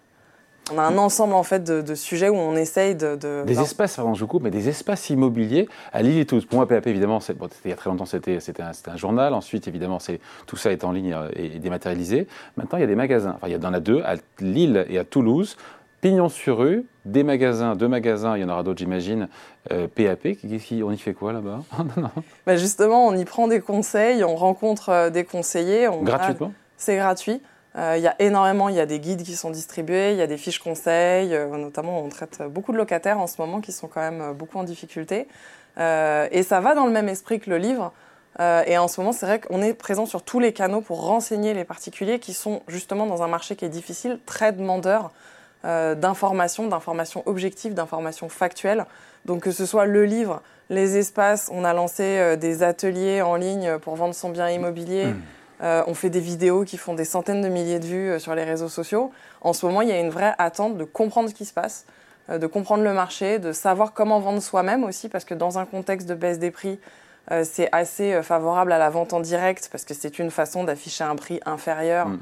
on 0.73 0.77
a 0.77 0.83
un 0.83 0.97
ensemble 0.97 1.33
en 1.33 1.43
fait 1.43 1.63
de, 1.63 1.81
de 1.81 1.95
sujets 1.95 2.27
où 2.29 2.35
on 2.35 2.55
essaye 2.55 2.95
de... 2.95 3.15
de- 3.15 3.43
Des 3.45 3.55
espaces, 3.61 3.95
pardon, 3.95 4.13
je 4.13 4.19
vous 4.19 4.27
coupe, 4.27 4.43
mais 4.43 4.51
des 4.51 4.67
espaces 4.69 5.09
immobiliers 5.09 5.67
à 5.93 6.01
Lille 6.01 6.19
et 6.19 6.25
tous. 6.25 6.45
Pour 6.45 6.57
moi, 6.57 6.67
PAP, 6.67 6.85
évidemment, 6.87 7.19
c'est- 7.19 7.33
bon, 7.33 7.47
il 7.65 7.69
y 7.71 7.73
a 7.73 7.77
très 7.77 7.89
longtemps, 7.89 8.05
c'était 8.05 8.39
c'était 8.41 8.61
un, 8.61 8.71
un 8.87 8.97
journal. 8.97 9.33
Ensuite, 9.33 9.67
évidemment, 9.67 9.99
c'est 9.99 10.19
tout 10.47 10.57
ça 10.57 10.71
est 10.71 10.83
en 10.83 10.91
ligne 10.91 11.15
et, 11.35 11.45
et 11.55 11.59
dématérialisé. 11.59 12.27
Maintenant, 12.57 12.77
il 12.77 12.81
y 12.81 12.83
a 12.83 12.87
des 12.87 12.95
magasins. 12.95 13.33
Enfin, 13.37 13.47
il 13.47 13.53
y 13.53 13.65
en 13.65 13.73
a 13.73 13.79
deux, 13.79 14.01
à 14.03 14.15
Lille 14.39 14.85
et 14.89 14.99
à 14.99 15.03
Toulouse. 15.03 15.57
Pignon 16.01 16.29
sur 16.29 16.57
rue, 16.57 16.85
des 17.05 17.23
magasins, 17.23 17.75
deux 17.75 17.87
magasins, 17.87 18.35
il 18.35 18.41
y 18.41 18.43
en 18.43 18.49
aura 18.49 18.63
d'autres, 18.63 18.79
j'imagine. 18.79 19.27
Euh, 19.71 19.87
PAP, 19.87 20.33
qui, 20.35 20.57
qui- 20.59 20.81
on 20.83 20.91
y 20.91 20.97
fait 20.97 21.13
quoi 21.13 21.31
là-bas 21.31 21.59
Bah, 22.47 22.55
justement, 22.57 23.05
on 23.07 23.15
y 23.15 23.23
prend 23.25 23.47
des 23.47 23.59
conseils, 23.61 24.23
on 24.23 24.35
rencontre 24.35 24.89
euh, 24.89 25.09
des 25.11 25.23
conseillers. 25.23 25.87
On 25.87 26.01
a- 26.01 26.05
Gratuitement 26.05 26.53
C'est 26.77 26.95
gratuit. 26.97 27.41
Euh, 27.77 27.93
Il 27.97 28.03
y 28.03 28.07
a 28.07 28.15
énormément, 28.19 28.67
il 28.69 28.75
y 28.75 28.79
a 28.79 28.85
des 28.87 28.99
guides 28.99 29.21
qui 29.23 29.35
sont 29.35 29.51
distribués, 29.51 30.11
il 30.11 30.17
y 30.17 30.21
a 30.21 30.27
des 30.27 30.37
fiches 30.37 30.59
conseils, 30.59 31.33
euh, 31.35 31.55
notamment 31.55 32.01
on 32.01 32.09
traite 32.09 32.41
beaucoup 32.49 32.71
de 32.73 32.77
locataires 32.77 33.19
en 33.19 33.27
ce 33.27 33.39
moment 33.39 33.61
qui 33.61 33.71
sont 33.71 33.87
quand 33.87 34.01
même 34.01 34.21
euh, 34.21 34.33
beaucoup 34.33 34.57
en 34.57 34.63
difficulté. 34.63 35.27
Euh, 35.77 36.27
et 36.31 36.41
ça 36.43 36.59
va 36.59 36.73
dans 36.75 36.85
le 36.85 36.91
même 36.91 37.07
esprit 37.09 37.39
que 37.39 37.49
le 37.49 37.57
livre. 37.57 37.93
Euh, 38.39 38.63
et 38.65 38.77
en 38.77 38.87
ce 38.87 38.99
moment, 38.99 39.11
c'est 39.13 39.25
vrai 39.25 39.39
qu'on 39.39 39.61
est 39.61 39.73
présent 39.73 40.05
sur 40.05 40.23
tous 40.23 40.39
les 40.39 40.51
canaux 40.51 40.81
pour 40.81 41.05
renseigner 41.05 41.53
les 41.53 41.63
particuliers 41.63 42.17
qui 42.19 42.33
sont 42.33 42.61
justement 42.67 43.05
dans 43.05 43.21
un 43.23 43.27
marché 43.27 43.55
qui 43.55 43.65
est 43.65 43.69
difficile, 43.69 44.19
très 44.25 44.51
demandeur 44.51 45.11
euh, 45.63 45.93
d'informations, 45.93 46.67
d'informations 46.67 47.21
objectives, 47.27 47.73
d'informations 47.73 48.29
factuelles. 48.29 48.85
Donc 49.25 49.43
que 49.43 49.51
ce 49.51 49.65
soit 49.65 49.85
le 49.85 50.05
livre, 50.05 50.41
les 50.69 50.97
espaces, 50.97 51.49
on 51.53 51.63
a 51.63 51.73
lancé 51.73 52.03
euh, 52.03 52.35
des 52.35 52.63
ateliers 52.63 53.21
en 53.21 53.35
ligne 53.35 53.77
pour 53.77 53.95
vendre 53.95 54.15
son 54.15 54.29
bien 54.29 54.49
immobilier. 54.49 55.13
Euh, 55.61 55.83
on 55.85 55.93
fait 55.93 56.09
des 56.09 56.19
vidéos 56.19 56.63
qui 56.63 56.77
font 56.77 56.95
des 56.95 57.05
centaines 57.05 57.41
de 57.41 57.47
milliers 57.47 57.77
de 57.77 57.85
vues 57.85 58.19
sur 58.19 58.33
les 58.33 58.43
réseaux 58.43 58.69
sociaux. 58.69 59.11
En 59.41 59.53
ce 59.53 59.65
moment, 59.67 59.81
il 59.81 59.89
y 59.89 59.91
a 59.91 59.99
une 59.99 60.09
vraie 60.09 60.33
attente 60.39 60.77
de 60.77 60.83
comprendre 60.83 61.29
ce 61.29 61.35
qui 61.35 61.45
se 61.45 61.53
passe, 61.53 61.85
de 62.29 62.47
comprendre 62.47 62.83
le 62.83 62.93
marché, 62.93 63.37
de 63.37 63.51
savoir 63.51 63.93
comment 63.93 64.19
vendre 64.19 64.41
soi-même 64.41 64.83
aussi, 64.83 65.09
parce 65.09 65.25
que 65.25 65.35
dans 65.35 65.59
un 65.59 65.65
contexte 65.65 66.09
de 66.09 66.15
baisse 66.15 66.39
des 66.39 66.49
prix, 66.49 66.79
c'est 67.43 67.69
assez 67.71 68.23
favorable 68.23 68.71
à 68.71 68.79
la 68.79 68.89
vente 68.89 69.13
en 69.13 69.19
direct, 69.19 69.69
parce 69.71 69.85
que 69.85 69.93
c'est 69.93 70.17
une 70.17 70.31
façon 70.31 70.63
d'afficher 70.63 71.03
un 71.03 71.15
prix 71.15 71.39
inférieur 71.45 72.07
Mm. 72.07 72.19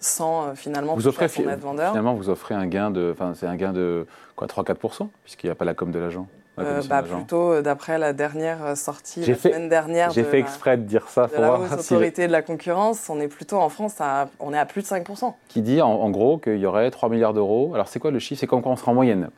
Sans 0.00 0.48
euh, 0.48 0.54
finalement 0.54 0.94
Vous 0.94 1.08
offrez 1.08 1.28
son 1.28 1.42
vendeur. 1.42 1.88
finalement, 1.90 2.14
vous 2.14 2.28
offrez 2.30 2.54
un 2.54 2.66
gain 2.66 2.90
de, 2.90 3.10
enfin, 3.12 3.32
c'est 3.34 3.46
un 3.46 3.56
gain 3.56 3.72
de 3.72 4.06
quoi, 4.36 4.46
3-4%, 4.46 5.08
puisqu'il 5.24 5.46
n'y 5.46 5.52
a 5.52 5.54
pas 5.54 5.64
la 5.64 5.74
com 5.74 5.90
de 5.90 5.98
l'agent. 5.98 6.26
la 6.56 6.64
Euh, 6.64 6.82
bah, 6.88 7.02
plutôt 7.02 7.52
euh, 7.52 7.62
d'après 7.62 7.98
la 7.98 8.12
dernière 8.12 8.76
sortie 8.76 9.20
la 9.20 9.34
fait- 9.34 9.50
semaine 9.52 9.68
dernière 9.68 10.10
J'ai 10.10 10.22
de, 10.22 10.28
fait 10.28 10.38
exprès 10.38 10.76
de 10.76 10.82
dire 10.82 11.08
ça 11.08 11.26
de 11.26 11.32
pour 11.32 11.40
la 11.42 11.48
voir 11.56 11.60
Haute 11.72 11.80
si 11.80 11.94
autorité 11.94 12.26
de 12.26 12.32
la 12.32 12.42
concurrence. 12.42 13.08
On 13.10 13.20
est 13.20 13.28
plutôt 13.28 13.58
en 13.58 13.68
France, 13.68 13.94
à, 14.00 14.28
on 14.40 14.52
est 14.52 14.58
à 14.58 14.66
plus 14.66 14.82
de 14.82 14.86
5%. 14.86 15.34
qui 15.48 15.62
dit 15.62 15.80
en, 15.82 15.88
en 15.90 16.10
gros 16.10 16.38
qu'il 16.38 16.58
y 16.58 16.66
aurait 16.66 16.90
3 16.90 17.08
milliards 17.08 17.34
d'euros. 17.34 17.72
Alors 17.74 17.88
c'est 17.88 17.98
quoi 18.00 18.10
le 18.10 18.18
chiffre? 18.18 18.40
C'est 18.40 18.46
quand 18.46 18.64
on 18.66 18.76
sera 18.76 18.90
en 18.92 18.94
moyenne. 18.94 19.30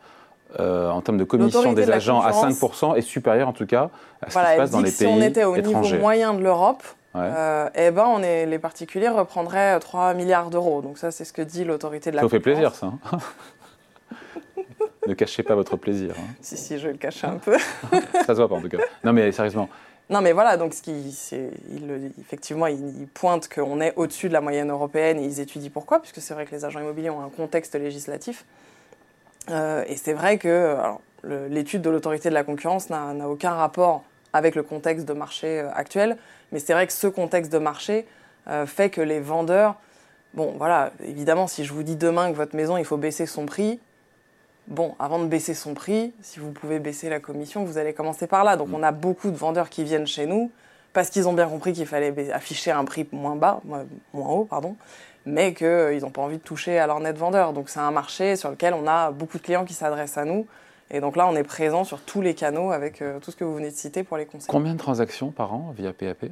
Euh, 0.59 0.91
en 0.91 1.01
termes 1.01 1.17
de 1.19 1.23
commission 1.23 1.73
des 1.75 1.87
de 1.87 1.93
agents 1.93 2.21
à 2.23 2.33
concurrence. 2.33 2.61
5% 2.61 2.97
est 2.97 3.03
supérieur 3.03 3.47
en 3.47 3.53
tout 3.53 3.67
cas 3.67 3.89
à 4.21 4.27
ce 4.29 4.33
Voilà, 4.33 4.49
qui 4.49 4.55
se 4.55 4.59
passe 4.63 4.71
dans 4.73 4.79
les 4.81 4.85
que 4.91 4.91
si 4.91 5.07
on 5.07 5.15
pays 5.19 5.25
était 5.27 5.45
au 5.45 5.55
étrangers. 5.55 5.93
niveau 5.93 6.03
moyen 6.03 6.35
de 6.35 6.43
l'Europe, 6.43 6.83
Ouais. 7.15 7.23
euh, 7.23 7.69
eh 7.75 7.91
ben 7.91 8.05
on 8.07 8.23
est, 8.23 8.47
les 8.47 8.59
particuliers 8.61 9.09
reprendraient 9.09 9.77
euh, 9.77 9.79
3 9.81 10.15
milliards 10.15 10.51
d'euros. 10.51 10.81
Donc 10.81 10.97
ça, 10.99 11.11
c'est 11.11 11.25
ce 11.25 11.33
que 11.33 11.43
dit 11.43 11.65
l'autorité 11.65 12.11
de 12.11 12.17
la 12.17 12.23
Ça 12.23 12.27
vous 12.27 12.31
fait 12.31 12.41
plaisir 12.41 12.73
concurrence. 12.73 13.01
ça 13.11 13.17
hein 13.17 13.21
Ne 15.07 15.15
cachez 15.15 15.43
pas 15.43 15.55
votre 15.55 15.77
plaisir. 15.77 16.15
hein. 16.17 16.35
Si, 16.41 16.57
si, 16.57 16.79
je 16.79 16.87
vais 16.87 16.93
le 16.93 16.99
cacher 16.99 17.27
un 17.27 17.39
peu. 17.39 17.57
Ça 18.27 18.27
se 18.29 18.33
voit 18.35 18.49
pas 18.49 18.55
en 18.55 18.61
tout 18.61 18.69
cas. 18.69 18.79
Non 19.03 19.13
mais 19.13 19.33
sérieusement, 19.33 19.69
Non, 20.09 20.21
mais 20.21 20.33
voilà, 20.33 20.57
donc 20.57 20.75
ce 20.75 20.83
qui, 20.83 20.93
il, 21.73 22.13
effectivement, 22.21 22.67
ils 22.69 23.09
pointent 23.13 23.49
qu'on 23.49 23.81
est 23.81 23.93
au-dessus 23.97 24.29
de 24.29 24.33
la 24.35 24.41
moyenne 24.41 24.71
européenne 24.71 25.19
et 25.19 25.25
ils 25.25 25.41
étudient 25.41 25.71
pourquoi, 25.73 26.01
puisque 26.01 26.21
c'est 26.21 26.35
vrai 26.35 26.45
que 26.47 26.55
les 26.55 26.65
agents 26.65 26.81
immobiliers 26.81 27.11
ont 27.11 27.25
un 27.25 27.31
contexte 27.31 27.75
législatif. 27.75 28.45
Euh, 29.51 29.83
et 29.89 29.97
c'est 29.97 30.13
vrai 30.13 30.39
que 30.39 30.77
l'étude 31.25 31.83
de 31.83 31.91
l'autorité 31.91 32.29
de 32.29 32.35
la 32.35 32.45
concurrence 32.45 32.89
n'a 32.91 33.29
aucun 33.29 33.53
rapport 33.53 34.05
avec 34.33 34.55
le 34.55 34.63
contexte 34.63 35.07
de 35.07 35.13
marché 35.13 35.61
euh, 35.61 35.71
actuel, 35.75 36.17
mais 36.53 36.59
c'est 36.59 36.73
vrai 36.73 36.87
que 36.87 36.93
ce 36.93 37.07
contexte 37.07 37.53
de 37.53 37.59
marché 37.59 38.07
euh, 38.49 38.67
fait 38.67 38.91
que 38.91 39.01
les 39.01 39.21
vendeurs, 39.21 39.77
bon 40.35 40.55
voilà, 40.57 40.93
évidemment, 41.05 41.47
si 41.47 41.65
je 41.65 41.73
vous 41.73 41.83
dis 41.83 41.97
demain 41.97 42.31
que 42.31 42.37
votre 42.37 42.57
maison, 42.57 42.77
il 42.77 42.85
faut 42.85 42.97
baisser 42.97 43.27
son 43.27 43.47
prix, 43.47 43.81
bon, 44.69 44.95
avant 44.99 45.19
de 45.19 45.27
baisser 45.27 45.55
son 45.55 45.75
prix, 45.75 46.13
si 46.23 46.41
vous 46.41 46.53
pouvez 46.53 46.79
baisser 46.79 47.09
la 47.09 47.21
commission, 47.21 47.65
vous 47.65 47.79
allez 47.79 47.93
commencer 47.93 48.27
par 48.27 48.45
là. 48.45 48.57
Donc 48.57 48.69
mm. 48.69 48.75
on 48.75 48.83
a 48.83 48.93
beaucoup 48.93 49.31
de 49.31 49.37
vendeurs 49.37 49.69
qui 49.69 49.85
viennent 49.85 50.07
chez 50.07 50.27
nous 50.27 50.51
parce 50.93 51.11
qu'ils 51.11 51.29
ont 51.29 51.33
bien 51.33 51.49
compris 51.49 51.73
qu'il 51.73 51.87
fallait 51.87 52.33
afficher 52.33 52.71
un 52.71 52.85
prix 52.85 53.07
moins 53.13 53.37
bas, 53.37 53.61
moins 53.65 53.85
haut, 54.15 54.45
pardon, 54.45 54.77
mais 55.27 55.55
qu'ils 55.55 55.67
euh, 55.67 56.01
n'ont 56.01 56.11
pas 56.11 56.23
envie 56.23 56.39
de 56.39 56.43
toucher 56.43 56.79
à 56.79 56.87
leur 56.87 57.01
net 57.01 57.17
vendeur. 57.17 57.53
Donc 57.53 57.69
c'est 57.69 57.81
un 57.81 57.91
marché 57.91 58.37
sur 58.37 58.51
lequel 58.51 58.75
on 58.75 58.87
a 58.87 59.11
beaucoup 59.11 59.39
de 59.39 59.43
clients 59.43 59.65
qui 59.65 59.75
s'adressent 59.75 60.19
à 60.19 60.25
nous. 60.25 60.47
Et 60.93 61.01
donc 61.01 61.15
là, 61.15 61.29
on 61.29 61.37
est 61.37 61.45
présent 61.45 61.85
sur 61.85 62.01
tous 62.01 62.21
les 62.21 62.35
canaux 62.35 62.73
avec 62.73 63.01
euh, 63.01 63.21
tout 63.21 63.31
ce 63.31 63.37
que 63.37 63.45
vous 63.45 63.55
venez 63.55 63.71
de 63.71 63.77
citer 63.77 64.03
pour 64.03 64.17
les 64.17 64.27
conseils. 64.27 64.49
Combien 64.49 64.73
de 64.73 64.79
transactions 64.79 65.31
par 65.31 65.55
an 65.55 65.73
via 65.77 65.93
PAP 65.93 66.27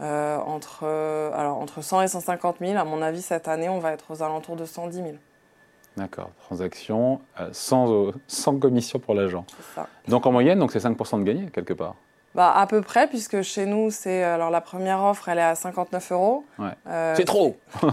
euh, 0.00 0.38
entre, 0.38 0.84
alors, 0.84 1.58
entre 1.58 1.82
100 1.82 2.02
et 2.02 2.08
150 2.08 2.56
000. 2.60 2.78
À 2.78 2.84
mon 2.84 3.02
avis, 3.02 3.22
cette 3.22 3.48
année, 3.48 3.68
on 3.68 3.78
va 3.78 3.92
être 3.92 4.10
aux 4.10 4.22
alentours 4.22 4.56
de 4.56 4.64
110 4.64 4.96
000. 4.96 5.08
D'accord, 5.96 6.30
transaction 6.44 7.20
euh, 7.40 7.48
sans, 7.52 7.92
euh, 7.92 8.12
sans, 8.26 8.56
commission 8.58 8.98
pour 8.98 9.14
l'agent. 9.14 9.44
Donc 10.08 10.24
en 10.26 10.32
moyenne, 10.32 10.58
donc 10.58 10.72
c'est 10.72 10.78
5% 10.78 11.18
de 11.18 11.24
gagné 11.24 11.46
quelque 11.50 11.72
part 11.72 11.94
bah, 12.34 12.52
À 12.54 12.66
peu 12.66 12.80
près, 12.80 13.08
puisque 13.08 13.42
chez 13.42 13.66
nous, 13.66 13.90
c'est 13.90 14.22
alors 14.22 14.50
la 14.50 14.60
première 14.60 15.02
offre, 15.02 15.28
elle 15.28 15.38
est 15.38 15.42
à 15.42 15.54
59 15.54 16.12
euros. 16.12 16.44
Euh, 16.86 17.14
c'est 17.16 17.24
trop 17.24 17.56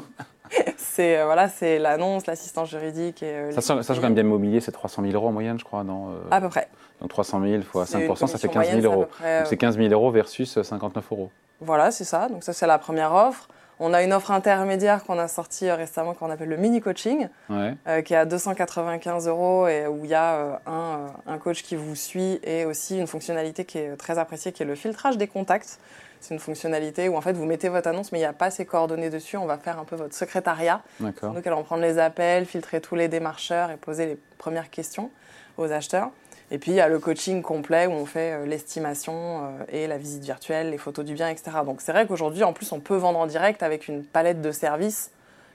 C'est 0.78 1.22
voilà, 1.26 1.50
c'est 1.50 1.78
l'annonce, 1.78 2.26
l'assistance 2.26 2.70
juridique. 2.70 3.22
Et, 3.22 3.52
ça, 3.52 3.84
ça, 3.84 3.94
quand 3.94 4.02
même 4.02 4.14
bien 4.14 4.24
immobilier, 4.24 4.62
c'est 4.62 4.72
300 4.72 5.02
000 5.02 5.14
euros 5.14 5.28
en 5.28 5.34
moyenne, 5.34 5.60
je 5.60 5.66
crois, 5.66 5.84
non 5.84 6.16
À 6.32 6.40
peu 6.40 6.48
près. 6.48 6.70
Donc 7.02 7.10
300 7.10 7.42
000 7.42 7.64
fois 7.64 7.84
5%, 7.84 8.28
ça 8.28 8.38
fait 8.38 8.48
15 8.48 8.72
000 8.72 8.82
euros. 8.82 9.08
C'est 9.44 9.58
15 9.58 9.76
000 9.76 9.90
euros 9.90 10.12
versus 10.12 10.62
59 10.62 11.04
euros. 11.12 11.30
Voilà, 11.60 11.92
c'est 11.92 12.04
ça. 12.04 12.28
Donc 12.30 12.44
ça, 12.44 12.54
c'est 12.54 12.68
la 12.68 12.78
première 12.78 13.14
offre. 13.14 13.48
On 13.80 13.94
a 13.94 14.02
une 14.02 14.12
offre 14.12 14.32
intermédiaire 14.32 15.04
qu'on 15.04 15.20
a 15.20 15.28
sortie 15.28 15.70
euh, 15.70 15.76
récemment 15.76 16.16
qu'on 16.16 16.32
appelle 16.32 16.50
le 16.50 16.58
mini 16.58 16.82
coaching, 16.82 17.28
euh, 17.52 18.02
qui 18.02 18.14
est 18.14 18.18
à 18.18 18.26
295 18.26 19.28
euros 19.28 19.68
et 19.68 19.86
où 19.86 20.04
il 20.04 20.10
y 20.10 20.16
a 20.16 20.36
euh, 20.68 21.08
un, 21.28 21.38
coach 21.38 21.62
qui 21.62 21.76
vous 21.76 21.96
suit 21.96 22.40
et 22.44 22.66
aussi 22.66 22.98
une 22.98 23.06
fonctionnalité 23.06 23.66
qui 23.66 23.78
est 23.78 23.96
très 23.96 24.18
appréciée, 24.18 24.52
qui 24.52 24.64
est 24.64 24.66
le 24.66 24.76
filtrage 24.76 25.18
des 25.18 25.28
contacts. 25.28 25.80
C'est 26.20 26.34
une 26.34 26.40
fonctionnalité 26.40 27.08
où 27.08 27.16
en 27.16 27.22
fait 27.22 27.34
vous 27.34 27.46
mettez 27.46 27.70
votre 27.70 27.88
annonce, 27.88 28.12
mais 28.12 28.18
il 28.18 28.22
n'y 28.22 28.28
a 28.28 28.34
pas 28.34 28.50
ces 28.50 28.66
coordonnées 28.66 29.12
dessus. 29.12 29.38
On 29.38 29.46
va 29.46 29.60
faire 29.60 29.78
un 29.78 29.84
peu 29.84 29.96
votre 29.96 30.16
secrétariat. 30.16 30.82
Donc, 31.00 31.46
allons 31.46 31.64
prendre 31.64 31.84
les 31.84 32.00
appels, 32.00 32.46
filtrer 32.48 32.82
tous 32.82 32.96
les 32.96 33.08
démarcheurs 33.08 33.70
et 33.70 33.78
poser 33.78 34.08
les 34.08 34.18
premières 34.40 34.72
questions 34.72 35.12
aux 35.58 35.72
acheteurs. 35.72 36.10
Et 36.50 36.60
puis 36.60 36.72
il 36.72 36.76
y 36.76 36.80
a 36.80 36.88
le 36.88 37.00
coaching 37.00 37.42
complet 37.42 37.88
où 37.88 37.92
on 37.92 38.06
fait 38.06 38.34
euh, 38.34 38.46
l'estimation 38.46 39.14
euh, 39.14 39.64
et 39.70 39.88
la 39.88 39.98
visite 39.98 40.24
virtuelle, 40.24 40.70
les 40.70 40.78
photos 40.78 41.04
du 41.04 41.14
bien, 41.14 41.28
etc. 41.28 41.58
Donc 41.66 41.82
c'est 41.82 41.92
vrai 41.92 42.08
qu'aujourd'hui, 42.08 42.44
en 42.44 42.54
plus, 42.54 42.72
on 42.72 42.80
peut 42.80 42.96
vendre 42.96 43.20
en 43.20 43.28
direct 43.28 43.64
avec 43.64 43.88
une 43.88 44.04
palette 44.04 44.42
de 44.42 44.52
services 44.52 45.12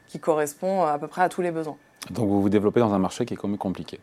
qui 0.09 0.21
correspond 0.21 0.83
euh, 0.83 0.87
à 0.87 0.99
peu 0.99 1.09
près 1.09 1.23
à 1.23 1.31
tous 1.31 1.41
les 1.41 1.51
besoins. 1.51 1.77
Donc 2.11 2.29
vous 2.29 2.43
vous 2.43 2.51
développez 2.51 2.81
dans 2.81 2.93
un 2.93 2.99
marché 2.99 3.25
qui 3.25 3.33
est 3.33 3.37
quand 3.39 3.49
même 3.49 3.57
compliqué 3.57 4.01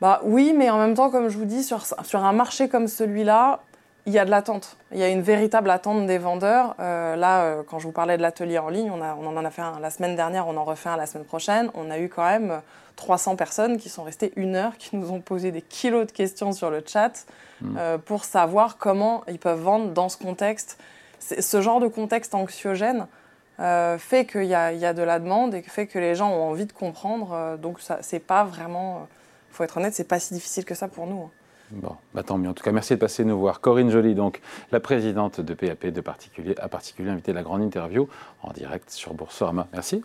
bah, 0.00 0.20
Oui, 0.22 0.54
mais 0.56 0.70
en 0.70 0.78
même 0.78 0.94
temps, 0.94 1.10
comme 1.10 1.28
je 1.28 1.36
vous 1.36 1.44
dis, 1.44 1.64
sur, 1.64 1.84
sur 1.84 2.24
un 2.24 2.32
marché 2.32 2.68
comme 2.68 2.86
celui-là, 2.86 3.63
il 4.06 4.12
y 4.12 4.18
a 4.18 4.24
de 4.24 4.30
l'attente. 4.30 4.76
Il 4.92 4.98
y 4.98 5.02
a 5.02 5.08
une 5.08 5.22
véritable 5.22 5.70
attente 5.70 6.06
des 6.06 6.18
vendeurs. 6.18 6.74
là, 6.78 7.62
quand 7.68 7.78
je 7.78 7.86
vous 7.86 7.92
parlais 7.92 8.16
de 8.16 8.22
l'atelier 8.22 8.58
en 8.58 8.68
ligne, 8.68 8.90
on, 8.90 9.00
a, 9.00 9.14
on, 9.14 9.26
en 9.26 9.44
a 9.44 9.50
fait 9.50 9.62
un 9.62 9.80
la 9.80 9.90
semaine 9.90 10.14
dernière, 10.14 10.46
on 10.46 10.56
en 10.56 10.64
refait 10.64 10.90
un 10.90 10.96
la 10.96 11.06
semaine 11.06 11.24
prochaine. 11.24 11.70
On 11.74 11.90
a 11.90 11.98
eu 11.98 12.08
quand 12.10 12.24
même 12.24 12.60
300 12.96 13.36
personnes 13.36 13.78
qui 13.78 13.88
sont 13.88 14.02
restées 14.02 14.32
une 14.36 14.56
heure, 14.56 14.76
qui 14.78 14.96
nous 14.96 15.10
ont 15.10 15.20
posé 15.20 15.50
des 15.50 15.62
kilos 15.62 16.06
de 16.06 16.12
questions 16.12 16.52
sur 16.52 16.70
le 16.70 16.82
chat 16.86 17.26
hmm. 17.60 17.76
euh, 17.78 17.98
pour 17.98 18.24
savoir 18.24 18.78
comment 18.78 19.24
ils 19.28 19.38
peuvent 19.38 19.60
vendre 19.60 19.92
dans 19.92 20.08
ce 20.08 20.16
contexte. 20.16 20.78
Ce 21.20 21.60
genre 21.60 21.80
de 21.80 21.88
contexte 21.88 22.34
anxiogène 22.34 23.06
euh, 23.60 23.98
fait 23.98 24.26
qu'il 24.26 24.44
y, 24.44 24.48
y, 24.48 24.54
a 24.54 24.92
de 24.92 25.02
la 25.02 25.18
demande 25.18 25.54
et 25.54 25.62
fait 25.62 25.86
que 25.86 25.98
les 25.98 26.14
gens 26.14 26.30
ont 26.30 26.50
envie 26.50 26.66
de 26.66 26.72
comprendre. 26.72 27.32
Euh, 27.32 27.56
donc, 27.56 27.78
c'est 28.00 28.18
pas 28.18 28.44
vraiment, 28.44 29.06
il 29.50 29.56
faut 29.56 29.64
être 29.64 29.76
honnête, 29.76 29.94
c'est 29.94 30.08
pas 30.08 30.18
si 30.18 30.34
difficile 30.34 30.64
que 30.64 30.74
ça 30.74 30.88
pour 30.88 31.06
nous. 31.06 31.22
Hein. 31.22 31.30
Bon, 31.74 31.96
bah 32.14 32.22
tant 32.22 32.38
mieux. 32.38 32.48
En 32.48 32.54
tout 32.54 32.62
cas, 32.62 32.72
merci 32.72 32.94
de 32.94 32.98
passer 33.00 33.24
nous 33.24 33.38
voir. 33.38 33.60
Corinne 33.60 33.90
Joly, 33.90 34.14
donc 34.14 34.40
la 34.70 34.80
présidente 34.80 35.40
de 35.40 35.54
PAP 35.54 35.86
de 35.86 36.00
particulier, 36.00 36.54
a 36.58 36.68
particulier 36.68 37.10
invité 37.10 37.32
la 37.32 37.42
grande 37.42 37.62
interview 37.62 38.08
en 38.42 38.52
direct 38.52 38.90
sur 38.90 39.12
Boursorama. 39.14 39.66
Merci. 39.72 40.02